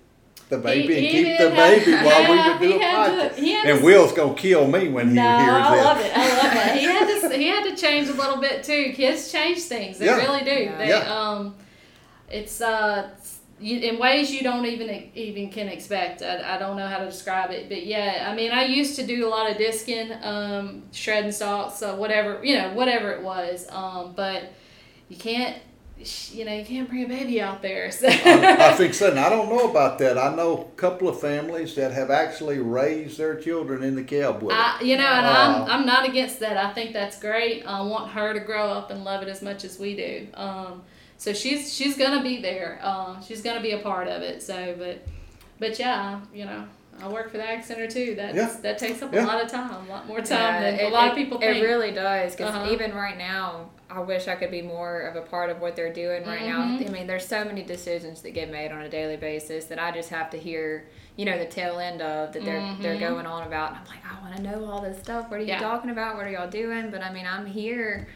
the 0.50 0.58
baby 0.58 0.94
He- 0.94 0.98
and 0.98 1.06
he 1.06 1.24
keep 1.24 1.38
the 1.38 1.50
have- 1.50 1.56
baby 1.84 1.92
while 1.92 2.30
we 2.30 2.36
yeah, 2.36 2.52
would 2.52 2.60
do 2.60 2.68
he 2.68 2.74
a 2.76 2.78
podcast. 2.78 3.34
to- 3.36 3.70
and 3.70 3.78
to- 3.80 3.84
Will's 3.84 4.12
gonna 4.12 4.34
kill 4.34 4.66
me 4.66 4.88
when 4.90 5.08
he 5.08 5.14
no, 5.14 5.22
hears 5.38 5.50
I 5.50 5.76
that. 5.76 5.84
love 5.84 6.00
it. 6.00 6.12
I 6.14 6.28
love 6.28 6.52
that. 6.54 6.76
He 6.76 6.84
had 6.84 7.20
to 7.30 7.36
he 7.38 7.46
had 7.48 7.64
to 7.64 7.76
change 7.76 8.08
a 8.08 8.12
little 8.12 8.36
bit 8.36 8.62
too. 8.62 8.92
Kids 8.92 9.32
change 9.32 9.62
things. 9.62 9.98
They 9.98 10.06
Yeah. 10.06 10.16
really 10.18 10.44
do. 10.44 10.50
Yeah. 10.64 10.78
They 10.78 10.88
Yeah. 10.88 11.18
um, 11.20 11.54
it's 12.30 12.60
uh. 12.60 13.08
You, 13.58 13.78
in 13.80 13.98
ways 13.98 14.30
you 14.30 14.42
don't 14.42 14.66
even 14.66 15.10
even 15.14 15.50
can 15.50 15.68
expect. 15.68 16.20
I, 16.22 16.56
I 16.56 16.58
don't 16.58 16.76
know 16.76 16.86
how 16.86 16.98
to 16.98 17.06
describe 17.06 17.50
it, 17.50 17.68
but 17.70 17.86
yeah, 17.86 18.28
I 18.30 18.34
mean, 18.34 18.52
I 18.52 18.64
used 18.66 18.96
to 18.96 19.06
do 19.06 19.26
a 19.26 19.30
lot 19.30 19.50
of 19.50 19.56
disking, 19.56 20.12
um, 20.22 20.82
shredding 20.92 21.32
stalks, 21.32 21.78
so 21.78 21.96
whatever 21.96 22.44
you 22.44 22.54
know, 22.56 22.72
whatever 22.74 23.12
it 23.12 23.22
was. 23.22 23.66
Um, 23.70 24.12
but 24.14 24.52
you 25.08 25.16
can't, 25.16 25.56
you 26.32 26.44
know, 26.44 26.52
you 26.52 26.64
can't 26.66 26.86
bring 26.88 27.04
a 27.04 27.08
baby 27.08 27.40
out 27.40 27.62
there. 27.62 27.90
So. 27.92 28.08
I, 28.08 28.72
I 28.72 28.72
think 28.74 28.92
so. 28.92 29.08
And 29.10 29.18
I 29.18 29.30
don't 29.30 29.48
know 29.48 29.70
about 29.70 29.98
that. 30.00 30.18
I 30.18 30.34
know 30.34 30.58
a 30.74 30.76
couple 30.76 31.08
of 31.08 31.18
families 31.18 31.74
that 31.76 31.92
have 31.92 32.10
actually 32.10 32.58
raised 32.58 33.16
their 33.16 33.36
children 33.36 33.82
in 33.82 33.94
the 33.94 34.04
cab 34.04 34.42
with. 34.42 34.54
I, 34.54 34.82
you 34.82 34.98
know, 34.98 35.06
and 35.06 35.26
Uh, 35.26 35.30
I'm 35.30 35.80
I'm 35.80 35.86
not 35.86 36.06
against 36.06 36.40
that. 36.40 36.58
I 36.58 36.74
think 36.74 36.92
that's 36.92 37.18
great. 37.18 37.64
I 37.66 37.80
want 37.80 38.10
her 38.10 38.34
to 38.34 38.40
grow 38.40 38.68
up 38.68 38.90
and 38.90 39.02
love 39.04 39.22
it 39.22 39.28
as 39.28 39.40
much 39.40 39.64
as 39.64 39.78
we 39.78 39.96
do. 39.96 40.26
Um, 40.34 40.82
so 41.18 41.32
she's 41.32 41.72
she's 41.74 41.96
gonna 41.96 42.22
be 42.22 42.40
there. 42.40 42.78
Uh, 42.82 43.20
she's 43.20 43.42
gonna 43.42 43.60
be 43.62 43.72
a 43.72 43.78
part 43.78 44.08
of 44.08 44.22
it. 44.22 44.42
So, 44.42 44.74
but 44.78 44.98
but 45.58 45.78
yeah, 45.78 46.20
you 46.34 46.44
know, 46.44 46.64
I 47.02 47.08
work 47.08 47.30
for 47.30 47.38
the 47.38 47.44
Ag 47.48 47.64
Center 47.64 47.86
too. 47.88 48.14
That's 48.14 48.36
Yeah. 48.36 48.56
that 48.62 48.78
takes 48.78 49.02
up 49.02 49.12
Yeah. 49.12 49.24
a 49.24 49.26
lot 49.26 49.42
of 49.42 49.50
time, 49.50 49.70
a 49.86 49.90
lot 49.90 50.06
more 50.06 50.20
time 50.20 50.38
Yeah, 50.38 50.60
than 50.62 50.74
it- 50.80 50.84
a 50.84 50.88
lot 50.88 51.08
it- 51.08 51.10
of 51.12 51.16
people 51.16 51.38
It 51.38 51.60
really 51.62 51.92
does, 51.92 52.34
because 52.36 52.54
Uh-huh. 52.54 52.70
even 52.72 52.94
right 52.94 53.16
now, 53.18 53.70
I 53.88 54.00
wish 54.00 54.26
I 54.28 54.34
could 54.34 54.50
be 54.50 54.62
more 54.62 55.00
of 55.02 55.14
a 55.16 55.22
part 55.22 55.48
of 55.48 55.60
what 55.60 55.76
they're 55.76 55.92
doing 55.92 56.26
right 56.26 56.42
now. 56.42 56.58
Mhm. 56.62 56.88
I 56.88 56.92
mean, 56.92 57.06
there's 57.06 57.24
so 57.26 57.44
many 57.44 57.62
decisions 57.62 58.20
that 58.22 58.32
get 58.32 58.50
made 58.50 58.72
on 58.72 58.82
a 58.82 58.88
daily 58.88 59.16
basis 59.16 59.66
that 59.66 59.78
I 59.80 59.92
just 59.92 60.10
have 60.10 60.28
to 60.30 60.36
hear, 60.36 60.84
you 61.16 61.24
know, 61.24 61.38
the 61.38 61.44
tail 61.46 61.78
end 61.78 62.02
of 62.02 62.32
that 62.32 62.44
they're 62.44 62.74
they're 62.80 62.96
Mhm. 62.96 63.00
going 63.00 63.26
on 63.26 63.46
about. 63.46 63.70
And 63.70 63.78
I'm 63.78 63.86
like, 63.86 64.02
I 64.04 64.20
want 64.22 64.36
to 64.36 64.42
know 64.42 64.68
all 64.70 64.80
this 64.82 64.98
stuff. 64.98 65.30
What 65.30 65.38
are 65.38 65.42
you 65.42 65.48
Yeah. 65.48 65.60
talking 65.60 65.90
about? 65.90 66.16
What 66.16 66.26
are 66.26 66.30
y'all 66.30 66.48
doing? 66.50 66.90
But 66.90 67.02
I 67.02 67.12
mean, 67.12 67.26
I'm 67.26 67.46
here 67.46 68.08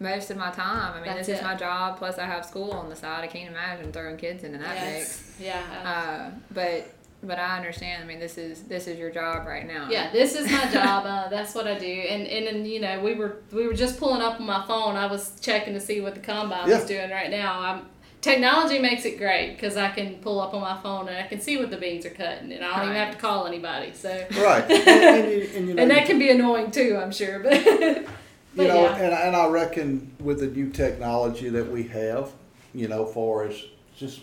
most 0.00 0.30
of 0.30 0.36
my 0.36 0.50
time. 0.50 0.92
I 0.92 0.96
mean, 0.96 1.04
That's 1.14 1.26
this 1.26 1.38
is 1.38 1.42
my 1.44 1.54
job. 1.54 1.98
Plus, 1.98 2.18
I 2.18 2.24
have 2.26 2.44
school 2.44 2.72
on 2.72 2.88
the 2.88 2.96
side. 2.96 3.24
I 3.24 3.26
can't 3.26 3.48
imagine 3.50 3.92
throwing 3.92 4.16
kids 4.16 4.44
into 4.44 4.58
that 4.58 4.74
mix. 4.84 5.34
yes. 5.40 5.62
Yeah. 5.84 6.30
uh, 6.32 6.38
but 6.52 6.88
but 7.22 7.36
I 7.38 7.56
understand. 7.56 8.04
I 8.04 8.06
mean, 8.06 8.20
this 8.20 8.38
is 8.38 8.62
this 8.62 8.86
is 8.86 8.96
your 8.98 9.10
job 9.10 9.46
right 9.46 9.66
now. 9.66 9.88
Yeah, 9.90 10.10
this 10.12 10.36
is 10.36 10.50
my 10.50 10.70
job. 10.72 11.04
Uh, 11.04 11.28
that's 11.28 11.54
what 11.54 11.66
I 11.66 11.76
do. 11.78 11.86
And, 11.86 12.26
and 12.28 12.46
and 12.46 12.66
you 12.66 12.80
know, 12.80 13.00
we 13.00 13.14
were 13.14 13.38
we 13.52 13.66
were 13.66 13.74
just 13.74 13.98
pulling 13.98 14.22
up 14.22 14.38
on 14.40 14.46
my 14.46 14.64
phone. 14.66 14.94
I 14.96 15.06
was 15.06 15.38
checking 15.40 15.74
to 15.74 15.80
see 15.80 16.00
what 16.00 16.14
the 16.14 16.20
combine 16.20 16.68
Yeah. 16.68 16.76
was 16.76 16.84
doing 16.86 17.10
right 17.10 17.30
now. 17.30 17.60
I'm 17.60 17.86
technology 18.20 18.78
makes 18.80 19.04
it 19.04 19.16
great 19.16 19.54
because 19.54 19.76
I 19.76 19.90
can 19.90 20.16
pull 20.16 20.40
up 20.40 20.52
on 20.52 20.60
my 20.60 20.76
phone 20.80 21.06
and 21.08 21.16
I 21.16 21.26
can 21.28 21.40
see 21.40 21.56
what 21.56 21.70
the 21.70 21.76
beans 21.76 22.04
are 22.06 22.10
cutting, 22.10 22.52
and 22.52 22.64
I 22.64 22.76
don't 22.76 22.84
even 22.90 22.96
have 22.96 23.14
to 23.14 23.20
call 23.20 23.46
anybody. 23.46 23.92
So 23.94 24.10
Right. 24.36 24.64
And, 24.70 24.88
and, 24.88 25.30
you, 25.32 25.50
and, 25.56 25.68
you 25.68 25.74
know, 25.74 25.82
and 25.82 25.90
that 25.90 26.06
can 26.06 26.18
be 26.20 26.30
annoying 26.30 26.70
too, 26.70 26.98
I'm 27.00 27.10
sure. 27.12 27.38
But 27.40 28.04
you 28.58 28.64
but 28.64 28.74
know, 28.74 28.82
yeah. 28.82 28.96
and, 28.96 29.14
and 29.14 29.36
I 29.36 29.46
reckon 29.48 30.12
with 30.20 30.40
the 30.40 30.48
new 30.48 30.70
technology 30.70 31.48
that 31.48 31.70
we 31.70 31.84
have, 31.84 32.30
you 32.74 32.88
know, 32.88 33.06
for 33.06 33.44
as 33.44 33.62
just, 33.96 34.20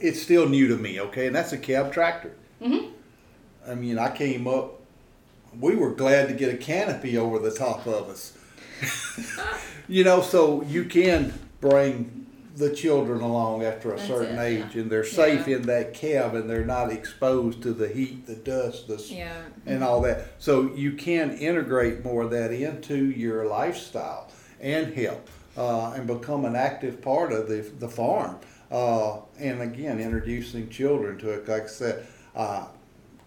it's 0.00 0.20
still 0.20 0.48
new 0.48 0.68
to 0.68 0.76
me, 0.76 1.00
okay? 1.00 1.26
And 1.26 1.34
that's 1.34 1.52
a 1.52 1.58
cab 1.58 1.92
tractor. 1.92 2.32
Mhm. 2.60 2.90
I 3.66 3.74
mean, 3.74 3.98
I 3.98 4.14
came 4.14 4.46
up, 4.46 4.80
we 5.58 5.74
were 5.74 5.94
glad 5.94 6.28
to 6.28 6.34
get 6.34 6.52
a 6.52 6.56
canopy 6.56 7.16
over 7.16 7.38
the 7.38 7.50
top 7.50 7.86
of 7.86 8.08
us. 8.08 8.36
you 9.88 10.04
know, 10.04 10.20
so 10.20 10.62
you 10.62 10.84
can 10.84 11.32
bring 11.60 12.26
the 12.60 12.70
children 12.74 13.20
along 13.22 13.64
after 13.64 13.92
a 13.92 13.96
That's 13.96 14.06
certain 14.08 14.38
it, 14.38 14.42
age 14.42 14.76
and 14.76 14.90
they're 14.90 15.02
safe 15.04 15.48
Yeah. 15.48 15.56
in 15.56 15.62
that 15.62 15.94
cab 15.94 16.34
and 16.34 16.48
they're 16.48 16.64
not 16.64 16.92
exposed 16.92 17.62
to 17.62 17.72
the 17.72 17.88
heat, 17.88 18.26
the 18.26 18.36
dust, 18.36 18.86
the 18.86 19.02
Yeah. 19.02 19.32
and 19.66 19.82
all 19.82 20.00
that. 20.02 20.26
So 20.38 20.70
you 20.74 20.92
can 20.92 21.32
integrate 21.32 22.04
more 22.04 22.22
of 22.24 22.30
that 22.30 22.52
into 22.52 22.96
your 22.96 23.46
lifestyle 23.46 24.28
and 24.60 24.94
help 24.94 25.26
uh, 25.56 25.92
and 25.96 26.06
become 26.06 26.44
an 26.44 26.54
active 26.54 27.02
part 27.02 27.32
of 27.32 27.48
the 27.48 27.64
the 27.80 27.88
farm. 27.88 28.36
Uh, 28.70 29.16
and 29.40 29.60
again, 29.62 29.98
introducing 29.98 30.68
children 30.68 31.18
to 31.18 31.30
it. 31.30 31.48
Like 31.48 31.64
I 31.64 31.66
said, 31.66 32.06
uh, 32.36 32.66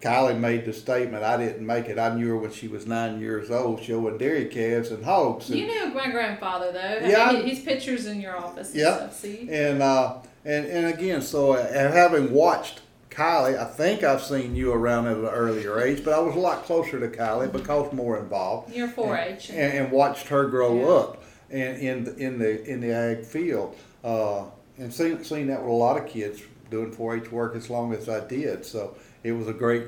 Kylie 0.03 0.37
made 0.37 0.65
the 0.65 0.73
statement. 0.73 1.23
I 1.23 1.37
didn't 1.37 1.65
make 1.65 1.87
it. 1.87 1.97
I 1.97 2.13
knew 2.13 2.27
her 2.29 2.37
when 2.37 2.51
she 2.51 2.67
was 2.67 2.85
nine 2.85 3.19
years 3.21 3.49
old, 3.49 3.81
showing 3.81 4.17
dairy 4.17 4.45
calves 4.45 4.91
and 4.91 5.03
hogs. 5.05 5.49
And, 5.49 5.59
you 5.59 5.67
knew 5.67 5.93
my 5.93 6.09
grandfather 6.11 6.71
though. 6.71 7.07
Yeah. 7.07 7.23
I 7.29 7.33
mean, 7.33 7.45
his 7.45 7.59
pictures 7.59 8.05
in 8.05 8.19
your 8.19 8.35
office. 8.37 8.71
And 8.71 8.79
Yeah. 8.81 8.95
Stuff, 8.97 9.15
see. 9.19 9.47
and 9.49 9.81
uh, 9.81 10.17
and 10.43 10.65
and 10.65 10.93
again, 10.93 11.21
so 11.21 11.53
uh, 11.53 11.57
and 11.73 11.93
having 11.93 12.33
watched 12.33 12.81
Kylie, 13.09 13.57
I 13.57 13.65
think 13.65 14.03
I've 14.03 14.21
seen 14.23 14.55
you 14.55 14.73
around 14.73 15.07
at 15.07 15.17
an 15.17 15.25
earlier 15.25 15.79
age, 15.79 16.03
but 16.03 16.13
I 16.13 16.19
was 16.19 16.35
a 16.35 16.39
lot 16.39 16.63
closer 16.65 16.99
to 16.99 17.07
Kylie 17.07 17.51
because 17.51 17.93
more 17.93 18.17
involved. 18.19 18.73
You're 18.73 18.87
4-H. 18.87 19.51
and, 19.51 19.59
and 19.77 19.91
watched 19.91 20.27
her 20.29 20.47
grow 20.47 20.79
Yeah. 20.79 20.87
up 20.87 21.23
and 21.51 21.77
in 21.77 22.03
the, 22.05 22.15
in 22.17 22.39
the 22.39 22.63
in 22.65 22.81
the 22.81 22.91
ag 22.91 23.23
field 23.25 23.75
uh, 24.03 24.45
and 24.79 24.91
seen 24.93 25.23
seen 25.23 25.47
that 25.47 25.61
with 25.61 25.69
a 25.69 25.73
lot 25.73 25.95
of 25.97 26.07
kids 26.09 26.41
doing 26.69 26.91
4-H 26.91 27.31
work 27.31 27.55
as 27.55 27.69
long 27.69 27.93
as 27.93 28.09
I 28.09 28.25
did. 28.25 28.65
So 28.65 28.95
it 29.23 29.31
was 29.31 29.47
a 29.47 29.53
great 29.53 29.83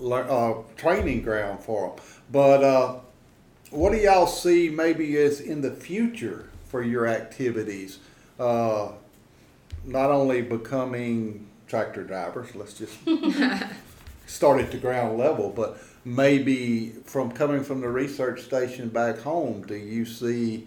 uh, 0.00 0.54
training 0.76 1.22
ground 1.22 1.60
for 1.60 1.88
them. 1.88 2.04
But 2.30 2.64
uh, 2.64 2.96
what 3.70 3.92
do 3.92 3.98
y'all 3.98 4.26
see 4.26 4.68
maybe 4.68 5.16
as 5.18 5.40
in 5.40 5.60
the 5.60 5.70
future 5.70 6.48
for 6.66 6.82
your 6.82 7.06
activities? 7.06 7.98
Uh, 8.38 8.92
not 9.84 10.10
only 10.10 10.42
becoming 10.42 11.46
tractor 11.66 12.04
drivers, 12.04 12.54
let's 12.54 12.74
just 12.74 12.96
start 14.26 14.60
at 14.60 14.70
the 14.70 14.78
ground 14.78 15.18
level, 15.18 15.50
but 15.50 15.78
maybe 16.04 16.90
from 17.04 17.30
coming 17.32 17.62
from 17.62 17.80
the 17.80 17.88
research 17.88 18.42
station 18.42 18.88
back 18.88 19.18
home, 19.18 19.66
do 19.66 19.74
you 19.74 20.04
see 20.04 20.66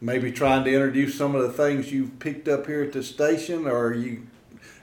maybe 0.00 0.30
trying 0.30 0.64
to 0.64 0.72
introduce 0.72 1.16
some 1.16 1.34
of 1.34 1.42
the 1.42 1.52
things 1.52 1.92
you've 1.92 2.18
picked 2.18 2.48
up 2.48 2.66
here 2.66 2.82
at 2.82 2.92
the 2.92 3.02
station, 3.02 3.66
or 3.66 3.86
are 3.86 3.94
you? 3.94 4.26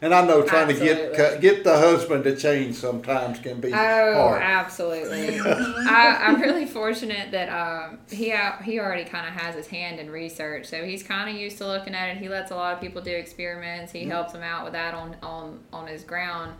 And 0.03 0.13
I 0.13 0.25
know 0.25 0.41
trying 0.41 0.67
to 0.67 0.73
get 0.73 1.39
get 1.39 1.63
the 1.63 1.77
husband 1.77 2.25
to 2.25 2.35
change 2.35 2.75
sometimes 2.75 3.39
can 3.39 3.61
be 3.61 3.69
Oh, 3.71 4.13
hard. 4.13 4.41
absolutely. 4.43 5.39
I, 5.39 6.17
I'm 6.23 6.41
really 6.41 6.65
fortunate 6.65 7.31
that 7.31 7.47
um, 7.47 7.99
he 8.11 8.35
he 8.65 8.81
already 8.81 9.05
kind 9.05 9.25
of 9.25 9.33
has 9.33 9.55
his 9.55 9.67
hand 9.67 10.01
in 10.01 10.09
research, 10.09 10.65
so 10.65 10.83
he's 10.83 11.03
kind 11.03 11.29
of 11.29 11.37
used 11.37 11.57
to 11.59 11.67
looking 11.67 11.95
at 11.95 12.09
it. 12.09 12.17
He 12.17 12.27
lets 12.27 12.51
a 12.51 12.55
lot 12.55 12.73
of 12.73 12.81
people 12.81 13.01
do 13.01 13.11
experiments. 13.11 13.93
He 13.93 14.03
helps 14.03 14.33
them 14.33 14.43
out 14.43 14.65
with 14.65 14.73
that 14.73 14.93
on 14.93 15.15
on 15.23 15.61
on 15.71 15.87
his 15.87 16.03
ground, 16.03 16.51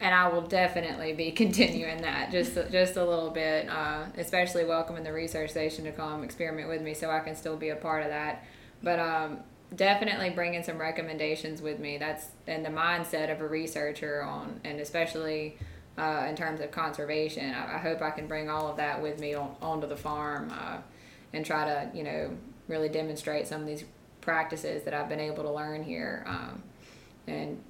and 0.00 0.14
I 0.14 0.28
will 0.28 0.40
definitely 0.40 1.12
be 1.12 1.30
continuing 1.42 2.00
that 2.00 2.30
just 2.30 2.54
just 2.72 2.96
a 2.96 3.04
little 3.04 3.30
bit, 3.30 3.68
uh, 3.68 4.04
especially 4.16 4.64
welcoming 4.64 5.04
the 5.04 5.12
research 5.12 5.50
station 5.50 5.84
to 5.84 5.92
come 5.92 6.24
experiment 6.24 6.70
with 6.70 6.80
me, 6.80 6.94
so 6.94 7.10
I 7.10 7.20
can 7.20 7.36
still 7.36 7.58
be 7.58 7.68
a 7.68 7.76
part 7.76 8.04
of 8.04 8.08
that. 8.08 8.42
But 8.82 8.98
um, 9.00 9.40
definitely 9.76 10.30
bringing 10.30 10.62
some 10.62 10.78
recommendations 10.78 11.62
with 11.62 11.78
me. 11.78 11.98
That's 11.98 12.26
in 12.46 12.62
the 12.62 12.70
mindset 12.70 13.30
of 13.30 13.40
a 13.40 13.46
researcher 13.46 14.22
on, 14.22 14.60
and 14.64 14.80
especially 14.80 15.58
uh, 15.98 16.26
in 16.28 16.36
terms 16.36 16.60
of 16.60 16.70
conservation. 16.70 17.54
I, 17.54 17.76
I 17.76 17.78
hope 17.78 18.02
I 18.02 18.10
can 18.10 18.26
bring 18.26 18.50
all 18.50 18.68
of 18.68 18.76
that 18.76 19.00
with 19.00 19.18
me 19.18 19.34
on, 19.34 19.54
onto 19.62 19.86
the 19.86 19.96
farm 19.96 20.52
uh, 20.52 20.78
and 21.32 21.44
try 21.44 21.64
to, 21.64 21.90
you 21.96 22.02
know, 22.02 22.36
really 22.68 22.88
demonstrate 22.88 23.46
some 23.46 23.60
of 23.60 23.66
these 23.66 23.84
practices 24.20 24.82
that 24.84 24.94
I've 24.94 25.08
been 25.08 25.20
able 25.20 25.44
to 25.44 25.50
learn 25.50 25.82
here. 25.84 26.24
Um, 26.26 26.62
and 27.26 27.62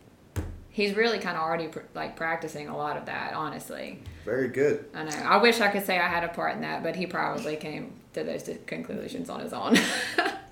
he's 0.70 0.94
really 0.94 1.18
kind 1.18 1.36
of 1.36 1.42
already 1.42 1.68
pr- 1.68 1.80
like 1.94 2.16
practicing 2.16 2.68
a 2.68 2.76
lot 2.76 2.96
of 2.96 3.06
that, 3.06 3.34
honestly. 3.34 4.00
Very 4.24 4.48
good. 4.48 4.86
I 4.94 5.04
know. 5.04 5.16
I 5.16 5.36
wish 5.36 5.60
I 5.60 5.68
could 5.68 5.86
say 5.86 5.98
I 5.98 6.08
had 6.08 6.24
a 6.24 6.28
part 6.28 6.54
in 6.54 6.62
that, 6.62 6.82
but 6.82 6.96
he 6.96 7.06
probably 7.06 7.56
came 7.56 7.92
to 8.14 8.24
those 8.24 8.48
conclusions 8.66 9.30
on 9.30 9.40
his 9.40 9.52
own. 9.52 9.76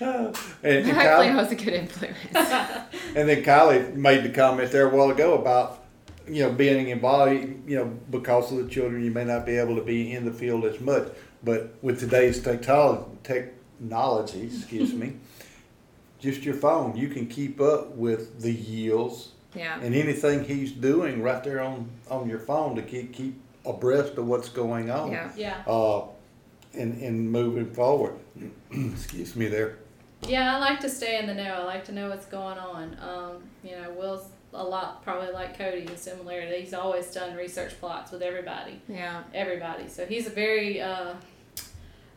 And, 0.00 0.36
and, 0.62 0.86
Hopefully, 0.86 1.28
I 1.28 1.28
Kylie, 1.28 1.36
was 1.36 1.52
a 1.52 1.54
good 1.54 1.74
influence. 1.74 2.18
and 2.34 3.28
then 3.28 3.42
Kylie 3.42 3.94
made 3.94 4.24
the 4.24 4.30
comment 4.30 4.70
there 4.70 4.90
a 4.90 4.96
while 4.96 5.10
ago 5.10 5.34
about 5.34 5.84
you 6.26 6.42
know 6.42 6.52
being 6.52 6.88
involved. 6.88 7.32
You 7.66 7.76
know 7.76 7.84
because 8.10 8.52
of 8.52 8.58
the 8.58 8.68
children, 8.68 9.04
you 9.04 9.10
may 9.10 9.24
not 9.24 9.44
be 9.44 9.56
able 9.56 9.76
to 9.76 9.82
be 9.82 10.12
in 10.12 10.24
the 10.24 10.32
field 10.32 10.64
as 10.64 10.80
much. 10.80 11.08
But 11.42 11.74
with 11.82 12.00
today's 12.00 12.42
technology, 12.42 13.04
technology, 13.22 14.42
excuse 14.44 14.92
me, 14.92 15.14
just 16.20 16.42
your 16.42 16.54
phone, 16.54 16.96
you 16.96 17.08
can 17.08 17.26
keep 17.26 17.60
up 17.60 17.90
with 17.92 18.40
the 18.40 18.52
yields 18.52 19.30
yeah. 19.54 19.80
and 19.80 19.94
anything 19.94 20.44
he's 20.44 20.72
doing 20.72 21.22
right 21.22 21.42
there 21.42 21.60
on 21.60 21.90
on 22.10 22.28
your 22.28 22.38
phone 22.38 22.76
to 22.76 22.82
keep 22.82 23.12
keep 23.12 23.40
abreast 23.66 24.14
of 24.14 24.26
what's 24.26 24.48
going 24.48 24.90
on. 24.90 25.12
Yeah. 25.12 25.30
Yeah. 25.36 25.62
Uh, 25.66 26.06
and 26.74 27.00
and 27.02 27.30
moving 27.30 27.70
forward. 27.70 28.14
excuse 28.70 29.36
me 29.36 29.48
there. 29.48 29.76
Yeah, 30.28 30.56
I 30.56 30.58
like 30.58 30.80
to 30.80 30.88
stay 30.90 31.18
in 31.18 31.26
the 31.26 31.34
know. 31.34 31.54
I 31.54 31.64
like 31.64 31.84
to 31.86 31.92
know 31.92 32.10
what's 32.10 32.26
going 32.26 32.58
on. 32.58 32.96
Um, 33.00 33.42
you 33.64 33.72
know, 33.72 33.90
Will's 33.96 34.26
a 34.52 34.62
lot 34.62 35.02
probably 35.02 35.32
like 35.32 35.56
Cody 35.56 35.82
in 35.86 35.96
similarity. 35.96 36.60
He's 36.60 36.74
always 36.74 37.06
done 37.12 37.36
research 37.36 37.78
plots 37.80 38.10
with 38.12 38.20
everybody, 38.20 38.80
Yeah. 38.88 39.22
everybody. 39.32 39.88
So 39.88 40.04
he's 40.04 40.26
a 40.26 40.30
very, 40.30 40.80
uh, 40.80 41.14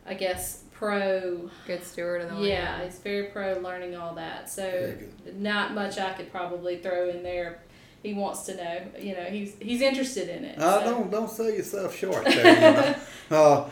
I 0.06 0.14
guess, 0.14 0.64
pro. 0.72 1.48
Good 1.66 1.84
steward 1.84 2.20
of 2.22 2.28
the 2.28 2.34
land. 2.34 2.46
Yeah, 2.46 2.84
he's 2.84 2.98
very 2.98 3.24
pro 3.28 3.54
learning 3.54 3.96
all 3.96 4.14
that. 4.16 4.50
So 4.50 4.94
not 5.34 5.74
much 5.74 5.98
I 5.98 6.12
could 6.12 6.30
probably 6.30 6.76
throw 6.78 7.08
in 7.08 7.22
there. 7.22 7.60
He 8.02 8.12
wants 8.12 8.42
to 8.46 8.54
know. 8.56 8.80
You 9.00 9.14
know, 9.14 9.24
he's 9.24 9.56
he's 9.60 9.80
interested 9.80 10.28
in 10.28 10.44
it. 10.44 10.58
Uh, 10.58 10.80
so. 10.84 10.90
don't 10.90 11.10
don't 11.10 11.30
sell 11.30 11.50
yourself 11.50 11.96
short 11.96 12.24
there. 12.26 12.98
You 13.30 13.36
know? 13.36 13.42
uh, 13.42 13.70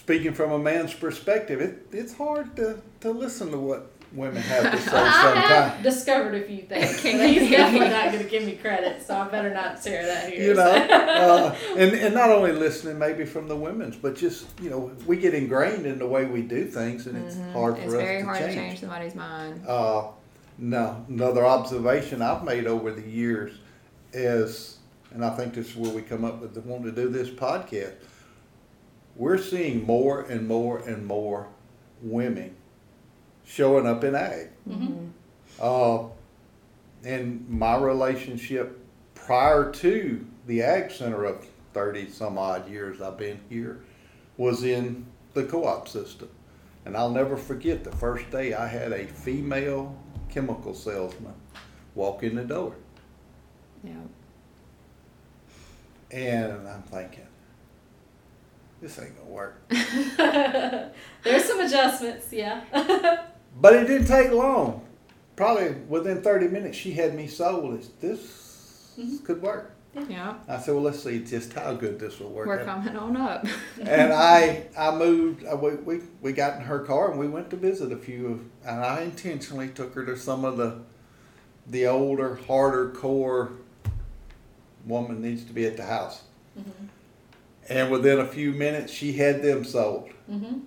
speaking 0.00 0.32
from 0.32 0.50
a 0.52 0.58
man's 0.58 0.94
perspective, 0.94 1.60
it, 1.60 1.86
it's 1.92 2.14
hard 2.14 2.56
to, 2.56 2.80
to 3.00 3.10
listen 3.10 3.50
to 3.50 3.58
what 3.58 3.90
women 4.12 4.42
have 4.42 4.72
to 4.72 4.78
say 4.90 4.96
I 4.96 5.22
sometimes. 5.22 5.46
have 5.48 5.82
discovered 5.82 6.34
a 6.34 6.42
few 6.46 6.62
things. 6.62 6.90
but 7.02 7.30
he's 7.30 7.50
definitely 7.50 7.90
not 7.90 8.06
going 8.12 8.24
to 8.24 8.28
give 8.30 8.44
me 8.44 8.56
credit, 8.56 9.02
so 9.06 9.14
I 9.16 9.28
better 9.28 9.52
not 9.52 9.82
share 9.82 10.04
that 10.06 10.32
here. 10.32 10.48
You 10.48 10.54
know, 10.54 10.62
uh, 10.70 11.56
and 11.76 11.94
and 11.94 12.14
not 12.14 12.30
only 12.30 12.52
listening 12.52 12.98
maybe 12.98 13.24
from 13.24 13.46
the 13.46 13.56
women's, 13.56 13.96
but 13.96 14.16
just 14.16 14.46
you 14.60 14.70
know, 14.70 14.90
we 15.06 15.16
get 15.16 15.34
ingrained 15.34 15.86
in 15.86 15.98
the 15.98 16.06
way 16.08 16.24
we 16.24 16.42
do 16.42 16.64
things, 16.66 17.06
and 17.06 17.16
it's 17.24 17.36
hard 17.52 17.76
for 17.76 17.82
It's 17.82 17.94
us 17.94 18.00
very 18.00 18.18
to 18.20 18.24
hard 18.24 18.38
change. 18.38 18.54
to 18.54 18.60
change 18.60 18.80
somebody's 18.80 19.14
mind. 19.14 19.64
Uh, 19.66 20.08
no, 20.58 21.04
another 21.08 21.46
observation 21.46 22.20
I've 22.20 22.42
made 22.44 22.66
over 22.66 22.90
the 22.90 23.06
years 23.08 23.52
is, 24.12 24.78
and 25.12 25.24
I 25.24 25.30
think 25.36 25.54
this 25.54 25.70
is 25.70 25.76
where 25.76 25.92
we 25.92 26.02
come 26.02 26.24
up 26.24 26.40
with 26.40 26.54
the 26.54 26.60
wanting 26.62 26.92
to 26.94 27.02
do 27.02 27.08
this 27.08 27.28
podcast. 27.30 27.94
We're 29.20 29.36
seeing 29.36 29.84
more 29.84 30.22
and 30.22 30.48
more 30.48 30.78
and 30.78 31.06
more 31.06 31.48
women 32.00 32.56
showing 33.44 33.86
up 33.86 34.02
in 34.02 34.14
ag. 34.14 34.48
Mhm. 34.66 35.10
Uh, 35.60 36.04
and 37.04 37.46
my 37.46 37.76
relationship 37.76 38.78
prior 39.14 39.70
to 39.72 40.26
the 40.46 40.62
ag 40.62 40.90
center 40.90 41.24
of 41.24 41.46
30 41.74 42.08
some 42.08 42.38
odd 42.38 42.70
years 42.70 43.02
I've 43.02 43.18
been 43.18 43.40
here 43.50 43.80
was 44.38 44.64
in 44.64 45.04
the 45.34 45.44
co-op 45.44 45.86
system. 45.86 46.30
And 46.86 46.96
I'll 46.96 47.10
never 47.10 47.36
forget 47.36 47.84
the 47.84 47.92
first 47.92 48.30
day 48.30 48.54
I 48.54 48.68
had 48.68 48.90
a 48.90 49.06
female 49.06 49.96
chemical 50.30 50.72
salesman 50.72 51.34
walk 51.94 52.22
in 52.22 52.36
the 52.36 52.44
door. 52.44 52.74
Yeah. 53.84 53.96
And 56.10 56.66
I'm 56.66 56.82
thinking, 56.84 57.26
this 58.80 58.98
ain't 58.98 59.16
gonna 59.18 59.30
work. 59.30 59.62
There's 61.22 61.44
some 61.44 61.60
adjustments, 61.60 62.32
yeah. 62.32 62.62
But 63.60 63.74
it 63.74 63.86
didn't 63.88 64.06
take 64.06 64.30
long. 64.32 64.86
Probably 65.36 65.72
within 65.88 66.22
30 66.22 66.48
minutes, 66.48 66.78
she 66.78 66.92
had 66.92 67.14
me 67.14 67.26
sold. 67.26 67.78
as 67.78 67.88
This 68.00 68.92
Mhm. 68.98 69.24
could 69.24 69.42
work. 69.42 69.72
Yeah, 70.08 70.34
I 70.48 70.58
said, 70.58 70.74
well, 70.74 70.84
let's 70.84 71.02
see 71.02 71.18
just 71.24 71.52
how 71.52 71.72
good 71.74 71.98
this 71.98 72.20
will 72.20 72.30
work. 72.30 72.46
we're 72.46 72.60
out. 72.60 72.64
coming 72.66 72.96
on 72.96 73.16
up. 73.16 73.44
and 73.80 74.12
I 74.12 74.66
I 74.78 74.94
moved. 74.94 75.44
uh, 75.44 75.56
We, 75.56 75.70
we 75.76 76.00
we 76.22 76.32
got 76.32 76.56
in 76.58 76.62
her 76.62 76.78
car 76.80 77.10
and 77.10 77.18
we 77.18 77.26
went 77.26 77.50
to 77.50 77.56
visit 77.56 77.90
a 77.92 77.96
few 77.96 78.26
of. 78.28 78.40
And 78.64 78.84
I 78.84 79.00
intentionally 79.02 79.68
took 79.68 79.94
her 79.94 80.04
to 80.06 80.16
some 80.16 80.44
of 80.44 80.56
the 80.56 80.78
the 81.66 81.86
older, 81.88 82.36
harder 82.46 82.90
core 82.90 83.52
woman 84.86 85.20
needs 85.20 85.44
to 85.44 85.52
be 85.52 85.66
at 85.66 85.76
the 85.76 85.84
house. 85.84 86.22
Mm-hmm. 86.58 86.86
And 87.70 87.90
within 87.90 88.18
a 88.18 88.26
few 88.26 88.52
minutes, 88.52 88.92
she 88.92 89.12
had 89.12 89.42
them 89.42 89.64
sold. 89.64 90.10
Mm-hmm. 90.28 90.58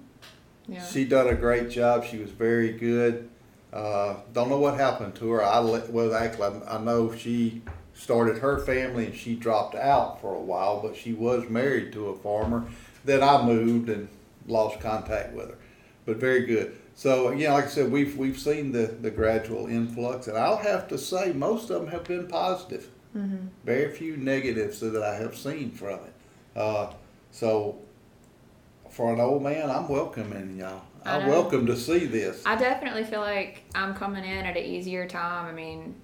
Yeah. 0.68 0.86
She 0.86 1.04
done 1.04 1.28
a 1.28 1.36
great 1.36 1.70
job. 1.70 2.06
She 2.06 2.18
was 2.18 2.32
very 2.32 2.72
good. 2.72 3.30
Uh, 3.74 4.16
don't 4.32 4.50
know 4.50 4.60
what 4.60 4.76
happened 4.76 5.16
to 5.16 5.32
her. 5.32 5.44
I 5.44 5.60
let, 5.60 5.92
well, 5.92 6.16
actually, 6.16 6.62
I, 6.66 6.78
I 6.78 6.82
know 6.82 7.14
she 7.14 7.62
started 7.94 8.38
her 8.38 8.60
family 8.60 9.08
and 9.08 9.16
she 9.16 9.36
dropped 9.36 9.76
out 9.76 10.22
for 10.22 10.34
a 10.34 10.42
while, 10.42 10.82
but 10.82 10.96
she 10.96 11.12
was 11.14 11.50
married 11.50 11.92
to 11.94 12.08
a 12.08 12.16
farmer. 12.16 12.66
Then 13.04 13.22
I 13.22 13.44
moved 13.44 13.90
and 13.90 14.08
lost 14.48 14.80
contact 14.80 15.34
with 15.34 15.50
her, 15.50 15.58
but 16.06 16.18
very 16.18 16.46
good. 16.46 16.76
So 16.96 17.32
you 17.32 17.48
know, 17.48 17.56
like 17.56 17.66
I 17.66 17.68
said, 17.68 17.92
we've 17.92 18.16
we've 18.16 18.40
seen 18.40 18.72
the 18.72 18.88
the 18.88 19.12
gradual 19.12 19.68
influx, 19.68 20.28
and 20.28 20.38
I'll 20.38 20.58
have 20.58 20.88
to 20.90 20.98
say 20.98 21.34
most 21.34 21.70
of 21.70 21.82
them 21.82 21.92
have 21.92 22.04
been 22.04 22.28
positive. 22.28 22.88
Mm-hmm. 23.18 23.48
Very 23.66 23.92
few 23.92 24.18
negatives 24.18 24.80
that 24.80 25.02
I 25.02 25.16
have 25.16 25.36
seen 25.36 25.72
from 25.72 26.00
it. 26.00 26.13
Uh, 26.56 26.92
so 27.32 27.80
for 28.90 29.14
an 29.14 29.20
old 29.20 29.42
man, 29.44 29.70
I'm 29.70 29.88
welcoming 29.88 30.58
y'all. 30.58 30.82
I 31.06 31.18
I'm 31.18 31.24
know. 31.24 31.30
welcome 31.30 31.66
to 31.66 31.76
see 31.76 32.06
this. 32.06 32.44
I 32.46 32.56
definitely 32.56 33.04
feel 33.04 33.22
like 33.22 33.64
I'm 33.76 33.94
coming 33.96 34.24
in 34.24 34.46
at 34.46 34.56
an 34.56 34.64
easier 34.64 35.08
time. 35.08 35.46
I 35.48 35.52
mean, 35.52 35.96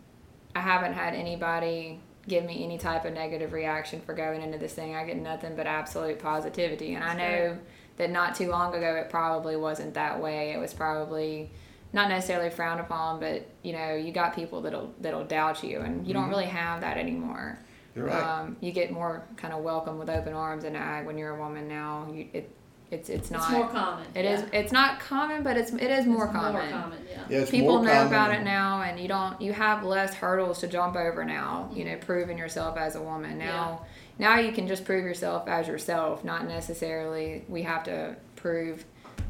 I 0.55 0.59
haven't 0.61 0.93
had 0.93 1.13
anybody 1.13 1.99
give 2.27 2.43
me 2.45 2.63
any 2.63 2.77
type 2.77 3.05
of 3.05 3.13
negative 3.13 3.53
reaction 3.53 4.01
for 4.01 4.13
going 4.13 4.41
into 4.41 4.57
this 4.57 4.73
thing. 4.73 4.95
I 4.95 5.05
get 5.05 5.17
nothing 5.17 5.55
but 5.55 5.67
absolute 5.67 6.19
positivity. 6.19 6.93
And 6.95 7.03
I 7.03 7.15
know 7.15 7.57
that 7.97 8.09
not 8.11 8.35
too 8.35 8.49
long 8.49 8.73
ago 8.75 8.95
it 8.95 9.09
probably 9.09 9.55
wasn't 9.55 9.93
that 9.93 10.19
way. 10.21 10.51
It 10.51 10.57
was 10.59 10.73
probably 10.73 11.49
not 11.93 12.09
necessarily 12.09 12.49
frowned 12.49 12.79
upon, 12.81 13.19
but 13.19 13.47
you 13.63 13.73
know, 13.73 13.95
you 13.95 14.11
got 14.11 14.35
people 14.35 14.61
that'll 14.61 14.93
that'll 14.99 15.23
doubt 15.25 15.63
you 15.63 15.79
and 15.79 16.05
you 16.07 16.13
don't 16.13 16.27
Mhm. 16.27 16.29
really 16.29 16.45
have 16.45 16.81
that 16.81 16.97
anymore. 16.97 17.57
You're 17.99 18.07
right. 18.07 18.23
Um, 18.41 18.57
you 18.61 18.71
get 18.71 18.91
more 18.91 19.23
kind 19.37 19.53
of 19.53 19.61
welcome 19.63 19.97
with 19.99 20.09
open 20.09 20.33
arms 20.33 20.63
in 20.63 20.75
ag 20.75 21.05
when 21.05 21.17
you're 21.17 21.35
a 21.35 21.39
woman 21.39 21.67
now. 21.67 22.07
You, 22.11 22.27
it, 22.33 22.51
it's 22.91 23.07
it's 23.09 23.29
not 23.29 23.43
It's 23.43 23.51
more 23.51 23.67
common. 23.67 24.05
it 24.15 24.25
yeah. 24.25 24.33
is. 24.33 24.43
It's 24.51 24.71
not 24.71 24.99
common, 24.99 25.43
but 25.43 25.57
it's 25.57 25.71
it 25.73 25.91
is 25.91 26.05
more 26.07 26.25
It's 26.25 26.33
common. 26.33 26.53
More 26.53 26.81
common, 26.81 26.99
yeah. 27.09 27.23
yeah, 27.29 27.37
it's 27.41 27.51
People 27.51 27.75
more 27.77 27.85
know 27.85 27.91
common 27.93 28.07
about 28.07 28.31
it 28.33 28.43
now, 28.43 28.81
and 28.81 28.99
you 28.99 29.07
don't. 29.07 29.39
You 29.39 29.53
have 29.53 29.83
less 29.83 30.13
hurdles 30.15 30.59
to 30.61 30.67
jump 30.67 30.95
over 30.95 31.23
now. 31.23 31.69
You 31.73 31.85
know, 31.85 31.97
proving 31.97 32.37
yourself 32.37 32.77
as 32.77 32.95
a 32.95 33.01
woman 33.01 33.37
now. 33.37 33.85
Now 34.17 34.39
you 34.39 34.51
can 34.51 34.67
just 34.67 34.85
prove 34.85 35.03
yourself 35.05 35.47
as 35.47 35.67
yourself. 35.67 36.23
Not 36.23 36.47
necessarily 36.47 37.45
we 37.47 37.61
have 37.63 37.83
to 37.83 38.15
prove 38.35 38.85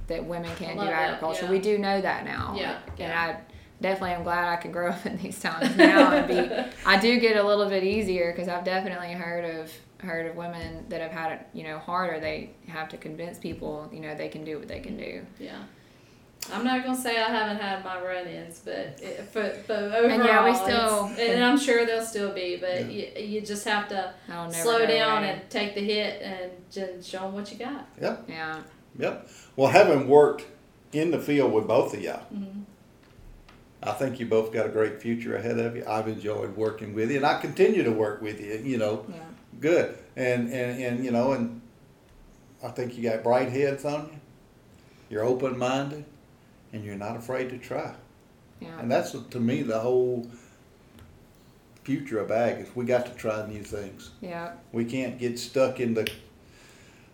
that 0.08 0.24
women 0.26 0.50
can't 0.56 0.74
do 0.74 0.80
love 0.80 0.88
that, 0.88 1.10
agriculture. 1.10 1.46
yeah. 1.46 1.52
We 1.52 1.60
do 1.60 1.78
know 1.78 2.02
that 2.02 2.26
now. 2.26 2.56
Yeah, 2.58 2.80
And 2.92 3.00
yeah. 3.00 3.22
I 3.22 3.49
definitely 3.81 4.15
I'm 4.15 4.24
glad 4.24 4.48
I 4.48 4.55
can 4.57 4.71
grow 4.71 4.89
up 4.91 5.05
in 5.05 5.17
these 5.17 5.39
times 5.39 5.75
now 5.75 6.12
and 6.12 6.27
be. 6.27 6.71
I 6.86 7.00
do 7.00 7.19
get 7.19 7.38
a 7.38 7.43
little 7.43 7.67
bit 7.69 7.83
easier 7.83 8.31
because 8.31 8.48
I've 8.48 8.63
definitely 8.63 9.13
heard 9.13 9.45
of 9.45 9.71
heard 10.00 10.27
of 10.27 10.36
women 10.38 10.86
that 10.89 11.01
have 11.01 11.12
had 11.12 11.31
it 11.33 11.48
you 11.53 11.63
know 11.63 11.77
harder. 11.79 12.19
They 12.19 12.51
have 12.67 12.89
to 12.89 12.98
convince 12.98 13.38
people 13.38 13.89
you 13.93 14.00
know 14.00 14.15
they 14.15 14.29
can 14.29 14.43
do 14.45 14.57
what 14.59 14.67
they 14.67 14.79
can 14.79 14.98
do. 14.98 15.25
Yeah. 15.39 15.57
I'm 16.53 16.63
not 16.63 16.83
gonna 16.86 16.98
say 16.98 17.21
I 17.21 17.27
haven't 17.29 17.62
had 17.62 17.83
my 17.83 18.00
run-ins, 18.01 18.59
but 18.63 18.74
it, 19.01 19.29
but, 19.33 19.67
but 19.67 19.83
overall, 19.93 20.09
And 20.09 20.24
yeah, 20.24 20.45
we 20.45 20.55
still- 20.55 21.05
and 21.19 21.43
I'm 21.43 21.57
sure 21.59 21.86
they'll 21.86 22.01
still 22.05 22.31
be, 22.33 22.55
but 22.55 22.89
you, 22.89 23.07
you 23.17 23.41
just 23.41 23.65
have 23.67 23.89
to 23.89 24.13
slow 24.51 24.86
down 24.86 25.24
away. 25.24 25.33
and 25.33 25.50
take 25.50 25.75
the 25.75 25.81
hit 25.81 26.21
and 26.21 26.50
just 26.71 27.07
show 27.09 27.19
them 27.19 27.33
what 27.33 27.51
you 27.51 27.57
got. 27.59 27.86
Yep. 28.01 28.24
yeah. 28.29 28.62
Yep. 28.98 29.29
Well, 29.57 29.69
having 29.69 30.07
worked 30.07 30.45
in 30.93 31.12
the 31.12 31.19
field 31.19 31.51
with 31.51 31.67
both 31.67 31.93
of 31.93 32.01
y'all, 32.01 32.21
Mhm. 32.33 32.63
I 33.81 33.91
think 33.93 34.19
you 34.19 34.25
both 34.25 34.51
got 34.51 34.65
a 34.65 34.69
great 34.69 35.01
future 35.01 35.36
ahead 35.38 35.57
of 35.57 35.75
you. 35.75 35.83
I've 35.88 36.07
enjoyed 36.07 36.55
working 36.57 36.93
with 36.93 37.09
you, 37.12 37.17
and 37.17 37.25
I 37.25 37.39
continue 37.39 37.83
to 37.83 37.91
work 37.91 38.21
with 38.21 38.41
you. 38.41 38.62
You 38.63 38.77
know, 38.77 39.05
Yeah. 39.09 39.19
good, 39.62 39.98
and 40.15 40.51
and 40.51 40.81
and 40.81 41.03
you 41.05 41.12
know, 41.12 41.31
and 41.31 41.62
I 42.63 42.69
think 42.69 42.98
you 42.98 43.03
got 43.09 43.24
bright 43.24 43.50
heads 43.50 43.86
on 43.86 44.09
you. 44.11 44.20
You're 45.09 45.24
open 45.24 45.57
minded, 45.57 46.03
and 46.74 46.83
you're 46.83 46.96
not 46.96 47.15
afraid 47.15 47.50
to 47.51 47.57
try. 47.57 47.94
Yeah. 48.59 48.77
And 48.79 48.92
that's 48.92 49.11
to 49.11 49.39
me 49.39 49.61
the 49.61 49.79
whole 49.79 50.27
future 51.83 52.20
of 52.20 52.29
ag 52.29 52.59
is 52.59 52.75
we 52.75 52.85
got 52.85 53.05
to 53.05 53.13
try 53.13 53.48
new 53.48 53.63
things. 53.63 54.11
Yeah. 54.22 54.51
We 54.74 54.85
can't 54.85 55.18
get 55.18 55.39
stuck 55.39 55.79
in 55.79 55.94
the 55.94 56.09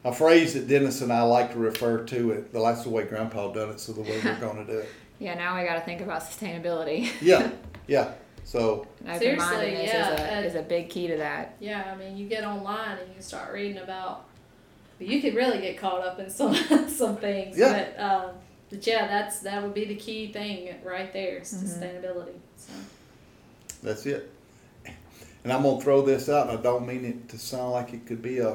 a 0.04 0.12
phrase 0.14 0.54
that 0.54 0.68
Dennis 0.68 1.02
and 1.02 1.12
I 1.12 1.22
like 1.24 1.54
to 1.54 1.58
refer 1.60 2.04
to 2.04 2.32
it. 2.32 2.54
That's 2.54 2.84
the 2.84 2.90
way 2.90 3.04
Grandpa 3.06 3.52
done 3.54 3.70
it, 3.72 3.80
so 3.80 3.92
the 3.94 4.02
way 4.02 4.20
we're 4.24 4.40
going 4.40 4.66
to 4.66 4.72
do 4.72 4.80
it. 4.80 4.90
Yeah, 5.20 5.36
now 5.36 5.60
we 5.60 5.66
got 5.68 5.76
to 5.76 5.82
think 5.82 6.02
about 6.02 6.22
sustainability. 6.22 7.10
Yeah, 7.22 7.52
yeah. 7.88 8.14
So 8.44 8.86
Open 9.04 9.20
Seriously, 9.20 9.38
mindedness 9.56 9.88
yeah, 9.94 10.14
is, 10.14 10.20
a, 10.20 10.36
uh, 10.38 10.42
is 10.42 10.56
a 10.56 10.62
big 10.62 10.90
key 10.90 11.08
to 11.08 11.18
that. 11.18 11.56
Yeah, 11.60 11.92
I 11.92 11.96
mean, 11.98 12.16
you 12.16 12.28
get 12.28 12.44
online 12.44 12.98
and 13.00 13.16
you 13.16 13.22
start 13.22 13.52
reading 13.54 13.78
about. 13.78 14.26
But 15.00 15.08
you 15.08 15.22
could 15.22 15.34
really 15.36 15.60
get 15.60 15.78
caught 15.78 16.06
up 16.06 16.20
in 16.20 16.30
some 16.40 16.54
some 16.90 17.18
things. 17.18 17.58
Yeah. 17.58 17.86
But, 17.98 18.04
um, 18.04 18.32
but 18.70 18.86
yeah, 18.86 19.08
that's 19.08 19.40
that 19.40 19.64
would 19.64 19.74
be 19.74 19.86
the 19.86 19.96
key 19.96 20.32
thing 20.32 20.76
right 20.84 21.12
there, 21.12 21.38
is 21.40 21.54
Mhm. 21.54 21.64
sustainability. 21.68 22.36
So. 22.58 22.74
that's 23.84 24.06
it. 24.06 24.32
And 25.44 25.54
I'm 25.54 25.62
gonna 25.64 25.80
throw 25.82 26.02
this 26.02 26.28
out, 26.30 26.50
and 26.50 26.58
I 26.58 26.62
don't 26.62 26.88
mean 26.88 27.06
it 27.06 27.30
to 27.30 27.38
sound 27.38 27.72
like 27.72 27.94
it 27.94 28.06
could 28.08 28.22
be 28.22 28.40
a, 28.40 28.54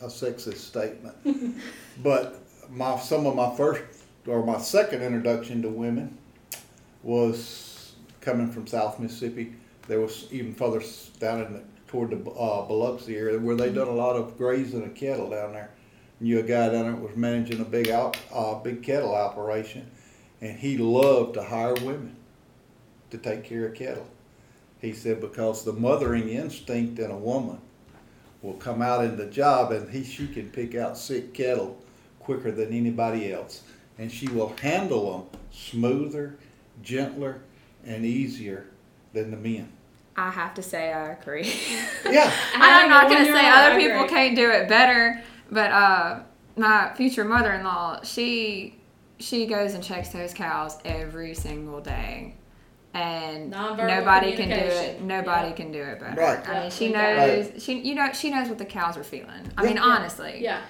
a 0.00 0.06
sexist 0.06 0.56
statement, 0.56 1.14
but 2.02 2.40
my 2.70 2.98
some 2.98 3.26
of 3.26 3.34
my 3.36 3.54
first 3.56 3.82
or 4.26 4.44
my 4.44 4.58
second 4.58 5.02
introduction 5.02 5.62
to 5.62 5.68
women 5.68 6.16
was 7.02 7.92
coming 8.20 8.50
from 8.50 8.66
South 8.66 8.98
Mississippi. 8.98 9.54
There 9.86 10.00
was 10.00 10.26
even 10.32 10.54
further 10.54 10.82
down 11.18 11.42
in 11.42 11.52
the, 11.52 11.62
toward 11.86 12.10
the 12.10 12.30
uh, 12.30 12.66
Biloxi 12.66 13.16
area 13.16 13.38
where 13.38 13.56
they 13.56 13.70
done 13.70 13.88
a 13.88 13.92
lot 13.92 14.16
of 14.16 14.38
grazing 14.38 14.84
of 14.84 14.94
cattle 14.94 15.30
down 15.30 15.52
there. 15.52 15.70
Knew 16.20 16.38
a 16.38 16.42
guy 16.42 16.70
down 16.70 16.84
there 16.84 16.94
was 16.94 17.16
managing 17.16 17.60
a 17.60 17.64
big 17.64 17.90
out 17.90 18.16
uh, 18.32 18.54
big 18.54 18.82
cattle 18.82 19.14
operation, 19.14 19.90
and 20.40 20.58
he 20.58 20.78
loved 20.78 21.34
to 21.34 21.42
hire 21.42 21.74
women 21.74 22.16
to 23.10 23.18
take 23.18 23.44
care 23.44 23.66
of 23.66 23.74
cattle. 23.74 24.06
He 24.80 24.92
said 24.92 25.20
because 25.20 25.64
the 25.64 25.72
mothering 25.72 26.28
instinct 26.28 26.98
in 26.98 27.10
a 27.10 27.16
woman 27.16 27.58
will 28.42 28.54
come 28.54 28.80
out 28.80 29.04
in 29.04 29.16
the 29.16 29.26
job, 29.26 29.72
and 29.72 29.90
he 29.90 30.04
she 30.04 30.28
can 30.28 30.50
pick 30.50 30.74
out 30.74 30.96
sick 30.96 31.34
cattle 31.34 31.78
quicker 32.20 32.52
than 32.52 32.72
anybody 32.72 33.32
else, 33.32 33.62
and 33.98 34.10
she 34.10 34.28
will 34.28 34.54
handle 34.60 35.12
them 35.30 35.40
smoother, 35.52 36.36
gentler, 36.82 37.40
and 37.86 38.04
easier 38.04 38.66
than 39.12 39.30
the 39.30 39.36
men. 39.36 39.70
I 40.16 40.30
have 40.30 40.54
to 40.54 40.62
say 40.62 40.92
I 40.92 41.12
agree. 41.12 41.52
Yeah, 42.10 42.30
I'm 42.54 42.88
not 42.90 43.08
going 43.08 43.24
to 43.26 43.32
say 43.32 43.48
other 43.48 43.72
I 43.72 43.76
people 43.78 43.96
agree. 44.04 44.08
can't 44.08 44.36
do 44.36 44.50
it 44.50 44.68
better, 44.68 45.22
but 45.50 45.72
uh, 45.72 46.20
my 46.56 46.92
future 46.96 47.24
mother-in-law, 47.24 48.02
she 48.02 48.76
she 49.18 49.46
goes 49.46 49.74
and 49.74 49.82
checks 49.82 50.10
those 50.10 50.34
cows 50.34 50.76
every 50.84 51.34
single 51.34 51.80
day. 51.80 52.34
And 52.92 53.52
Nonverbal 53.52 53.86
nobody 53.88 54.36
can 54.36 54.48
do 54.50 54.54
it. 54.54 55.00
Nobody 55.00 55.48
Yeah. 55.48 55.54
can 55.54 55.72
do 55.72 55.82
it 55.82 55.98
better. 55.98 56.20
Right. 56.20 56.48
I 56.48 56.60
mean, 56.62 56.70
she 56.70 56.92
knows. 56.92 57.48
got 57.48 57.62
She 57.62 57.80
you 57.80 57.94
know 57.94 58.12
she 58.12 58.30
knows 58.30 58.48
what 58.48 58.58
the 58.58 58.64
cows 58.64 58.96
are 58.96 59.02
feeling. 59.04 59.50
I 59.56 59.62
Yeah. 59.62 59.66
mean, 59.68 59.76
Yeah. 59.76 59.82
honestly. 59.82 60.38
Yeah. 60.42 60.60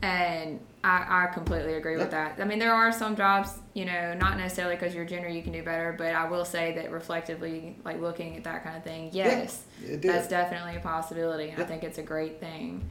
And 0.00 0.60
I, 0.84 1.24
I 1.24 1.26
completely 1.32 1.74
agree 1.74 1.96
with 1.96 2.10
that. 2.10 2.38
I 2.38 2.44
mean, 2.44 2.58
there 2.58 2.74
are 2.74 2.92
some 2.92 3.16
jobs, 3.16 3.58
you 3.72 3.86
know, 3.86 4.12
not 4.12 4.36
necessarily 4.36 4.76
because 4.76 4.94
you're 4.94 5.06
gender 5.06 5.28
you 5.30 5.42
can 5.42 5.52
do 5.52 5.62
better, 5.62 5.94
but 5.96 6.08
I 6.14 6.28
will 6.28 6.44
say 6.44 6.74
that 6.74 6.90
reflectively, 6.92 7.78
like 7.86 8.00
looking 8.02 8.36
at 8.36 8.44
that 8.44 8.62
kind 8.64 8.76
of 8.76 8.84
thing, 8.84 9.08
yes, 9.12 9.64
it 9.82 10.02
that's 10.02 10.28
definitely 10.28 10.76
a 10.76 10.80
possibility. 10.80 11.48
And 11.48 11.58
Yeah. 11.58 11.64
I 11.64 11.66
think 11.66 11.84
it's 11.84 11.96
a 11.96 12.02
great 12.02 12.38
thing. 12.38 12.88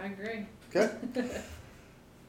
I 0.00 0.06
agree. 0.06 0.46
Okay. 0.74 0.94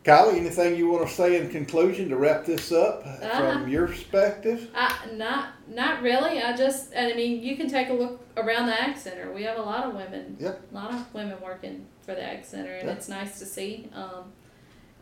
Kylie, 0.04 0.38
anything 0.38 0.78
you 0.78 0.90
want 0.90 1.08
to 1.08 1.14
say 1.14 1.40
in 1.40 1.50
conclusion 1.52 2.10
to 2.10 2.16
wrap 2.16 2.46
this 2.46 2.72
up 2.72 3.06
Uh-huh. 3.06 3.52
from 3.54 3.68
your 3.68 3.86
perspective? 3.88 4.70
I, 4.74 4.96
not 5.14 5.50
not 5.68 6.02
really. 6.02 6.42
I 6.42 6.56
just 6.56 6.94
and 6.94 7.14
I 7.14 7.16
mean 7.16 7.44
you 7.44 7.56
can 7.58 7.70
take 7.70 7.90
a 7.90 7.94
look 7.94 8.22
around 8.38 8.68
the 8.68 8.82
ag 8.82 8.98
center. 8.98 9.32
We 9.32 9.44
have 9.44 9.58
a 9.58 9.62
lot 9.62 9.86
of 9.86 9.94
women. 9.94 10.38
Yep. 10.40 10.62
A 10.72 10.74
lot 10.76 10.92
of 10.94 11.14
women 11.14 11.38
working 11.44 11.86
for 12.02 12.16
the 12.16 12.24
ag 12.24 12.46
center, 12.46 12.74
and 12.74 12.88
Yep. 12.88 12.98
it's 12.98 13.10
nice 13.10 13.38
to 13.40 13.46
see. 13.46 13.90
Um, 13.94 14.32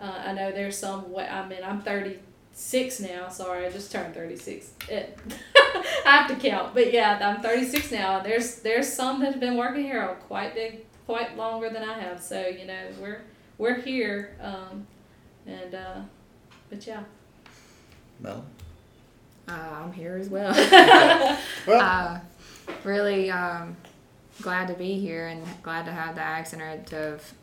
uh, 0.02 0.24
I 0.28 0.34
know 0.34 0.52
there's 0.52 0.78
some. 0.78 1.10
wa- 1.12 1.22
I 1.22 1.48
mean, 1.48 1.60
I'm 1.64 1.82
36 1.82 3.00
now. 3.00 3.30
Sorry, 3.30 3.66
I 3.66 3.70
just 3.70 3.92
turned 3.92 4.14
36. 4.14 4.72
It, 4.90 5.18
I 6.06 6.18
have 6.18 6.28
to 6.30 6.36
count, 6.50 6.74
but 6.74 6.94
yeah, 6.94 7.20
I'm 7.22 7.42
36 7.42 7.92
now. 7.92 8.20
There's 8.20 8.56
there's 8.62 8.92
some 8.92 9.20
that 9.22 9.32
have 9.32 9.40
been 9.40 9.58
working 9.58 9.84
here 9.84 10.06
quite 10.28 10.54
big, 10.56 10.86
quite 11.06 11.36
longer 11.38 11.70
than 11.70 11.84
I 11.84 12.00
have. 12.00 12.22
So 12.22 12.48
you 12.48 12.66
know 12.66 12.80
we're 13.02 13.22
we're 13.58 13.80
here, 13.82 14.36
um, 14.42 14.86
and 15.46 15.74
uh, 15.76 16.00
but 16.70 16.86
yeah. 16.86 17.04
No. 18.20 18.44
Uh, 19.48 19.54
I'm 19.84 19.94
here 19.94 20.18
as 20.18 20.30
well. 20.30 20.54
Well, 21.68 21.82
uh, 21.82 22.20
really, 22.84 23.30
um, 23.30 23.76
glad 24.42 24.68
to 24.68 24.74
be 24.74 25.00
here 25.00 25.28
and 25.28 25.44
glad 25.64 25.86
to 25.86 25.92
have 25.92 26.16
the 26.16 26.22
Ag 26.22 26.46
Center 26.48 26.82
to 26.88 26.96
have 26.96 27.34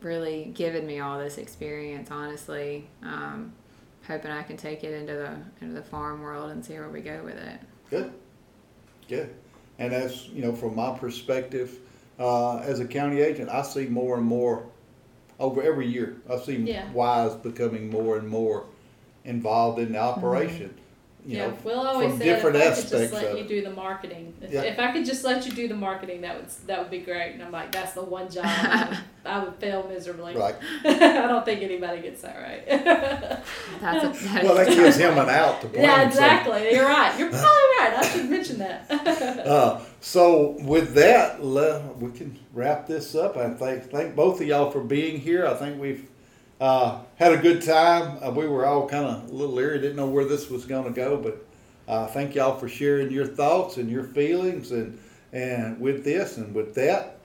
really 0.00 0.52
given 0.54 0.86
me 0.86 1.00
all 1.00 1.18
this 1.18 1.38
experience. 1.38 2.10
Honestly, 2.10 2.88
um, 3.02 3.52
hoping 4.06 4.30
I 4.30 4.42
can 4.42 4.56
take 4.56 4.84
it 4.84 4.92
into 4.94 5.14
the 5.14 5.36
into 5.60 5.74
the 5.74 5.82
farm 5.82 6.20
world 6.20 6.50
and 6.50 6.64
see 6.64 6.74
where 6.74 6.88
we 6.88 7.00
go 7.00 7.22
with 7.24 7.36
it. 7.36 7.60
Good, 7.90 8.12
good. 9.08 9.34
And 9.78 9.92
as, 9.92 10.28
you 10.28 10.42
know, 10.42 10.52
from 10.54 10.76
my 10.76 10.96
perspective, 10.96 11.78
uh, 12.18 12.58
as 12.58 12.80
a 12.80 12.84
county 12.84 13.20
agent, 13.20 13.48
I 13.48 13.62
see 13.62 13.86
more 13.86 14.16
and 14.16 14.24
more 14.24 14.66
over 15.40 15.62
every 15.62 15.86
year. 15.86 16.20
I 16.30 16.38
see 16.38 16.56
Yeah. 16.56 16.90
Wise 16.92 17.34
becoming 17.34 17.90
more 17.90 18.16
and 18.18 18.28
more 18.28 18.64
involved 19.24 19.78
in 19.78 19.92
the 19.92 19.98
operation. 19.98 20.74
You 21.24 21.36
yeah, 21.36 21.46
know, 21.46 21.56
Will 21.62 21.78
always 21.86 22.10
from 22.10 22.18
said 22.18 22.24
different 22.24 22.56
if 22.56 22.62
I 22.62 22.74
could 22.74 22.88
just 22.90 23.12
let 23.12 23.24
of 23.32 23.38
you 23.38 23.44
do 23.44 23.62
the 23.62 23.70
marketing. 23.70 24.34
If, 24.42 24.50
Yeah. 24.52 24.62
if 24.62 24.78
I 24.80 24.90
could 24.90 25.04
just 25.04 25.22
let 25.22 25.46
you 25.46 25.52
do 25.52 25.68
the 25.68 25.74
marketing, 25.76 26.22
that 26.22 26.36
would 26.36 26.48
that 26.66 26.80
would 26.80 26.90
be 26.90 26.98
great. 26.98 27.34
And 27.34 27.42
I'm 27.44 27.52
like, 27.52 27.70
that's 27.70 27.92
the 27.92 28.02
one 28.02 28.28
job 28.28 28.44
I 28.44 28.88
would, 28.88 28.98
I 29.24 29.44
would 29.44 29.54
fail 29.56 29.86
miserably. 29.88 30.34
Right. 30.34 30.56
I 30.84 31.28
don't 31.28 31.44
think 31.44 31.62
anybody 31.62 32.02
gets 32.02 32.22
that 32.22 32.36
right. 32.36 32.66
That's 33.80 34.04
a, 34.20 34.24
that 34.28 34.42
Well, 34.44 34.54
that 34.56 34.68
is- 34.68 34.74
gives 34.74 34.96
him 34.96 35.16
an 35.16 35.28
out 35.28 35.60
to 35.60 35.68
blame. 35.68 35.84
yeah, 35.84 36.00
so- 36.00 36.06
exactly. 36.08 36.72
You're 36.74 36.86
right. 36.86 37.16
You're 37.16 37.30
probably 37.30 37.46
right. 37.78 37.94
I 37.98 38.02
should 38.08 38.28
mention 38.28 38.58
that. 38.58 38.90
Uh, 38.90 39.80
so 40.00 40.56
with 40.62 40.94
that, 40.94 41.40
we 41.40 42.10
can 42.10 42.36
wrap 42.52 42.88
this 42.88 43.14
up. 43.14 43.36
I 43.36 43.50
thank 43.54 43.90
thank 43.90 44.16
both 44.16 44.40
of 44.40 44.46
y'all 44.48 44.72
for 44.72 44.80
being 44.82 45.20
here. 45.20 45.46
I 45.46 45.54
think 45.54 45.80
we've 45.80 46.08
uh, 46.62 47.00
had 47.16 47.32
a 47.32 47.38
good 47.38 47.60
time. 47.60 48.22
Uh, 48.22 48.30
we 48.30 48.46
were 48.46 48.64
all 48.64 48.88
kind 48.88 49.04
of 49.04 49.28
a 49.28 49.32
little 49.32 49.56
leery, 49.56 49.80
didn't 49.80 49.96
know 49.96 50.06
where 50.06 50.24
this 50.24 50.48
was 50.48 50.64
going 50.64 50.84
to 50.84 50.92
go, 50.92 51.16
but 51.16 51.44
uh, 51.88 52.06
thank 52.06 52.36
y'all 52.36 52.56
for 52.56 52.68
sharing 52.68 53.10
your 53.10 53.26
thoughts 53.26 53.78
and 53.78 53.90
your 53.90 54.04
feelings 54.04 54.70
and 54.70 54.98
and 55.32 55.80
with 55.80 56.04
this 56.04 56.36
and 56.36 56.54
with 56.54 56.74
that, 56.74 57.18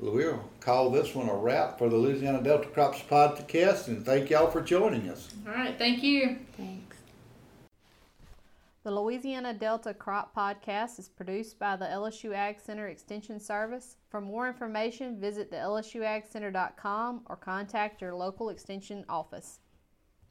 we'll 0.00 0.44
call 0.60 0.90
this 0.90 1.14
one 1.14 1.28
a 1.28 1.34
wrap 1.34 1.78
for 1.78 1.88
the 1.88 1.96
Louisiana 1.96 2.42
Delta 2.42 2.66
Crops 2.68 3.00
podcast. 3.08 3.86
And 3.86 4.04
thank 4.04 4.28
y'all 4.28 4.50
for 4.50 4.60
joining 4.60 5.08
us. 5.08 5.32
All 5.46 5.54
right. 5.54 5.78
Thank 5.78 6.02
you. 6.02 6.36
Thanks. 6.56 6.83
The 8.84 8.90
Louisiana 8.90 9.54
Delta 9.54 9.94
Crop 9.94 10.36
Podcast 10.36 10.98
is 10.98 11.08
produced 11.08 11.58
by 11.58 11.74
the 11.74 11.86
LSU 11.86 12.34
Ag 12.34 12.60
Center 12.60 12.88
Extension 12.88 13.40
Service. 13.40 13.96
For 14.10 14.20
more 14.20 14.46
information, 14.46 15.18
visit 15.18 15.50
the 15.50 15.56
lsuagcenter.com 15.56 17.22
or 17.24 17.36
contact 17.36 18.02
your 18.02 18.14
local 18.14 18.50
extension 18.50 19.06
office. 19.08 19.60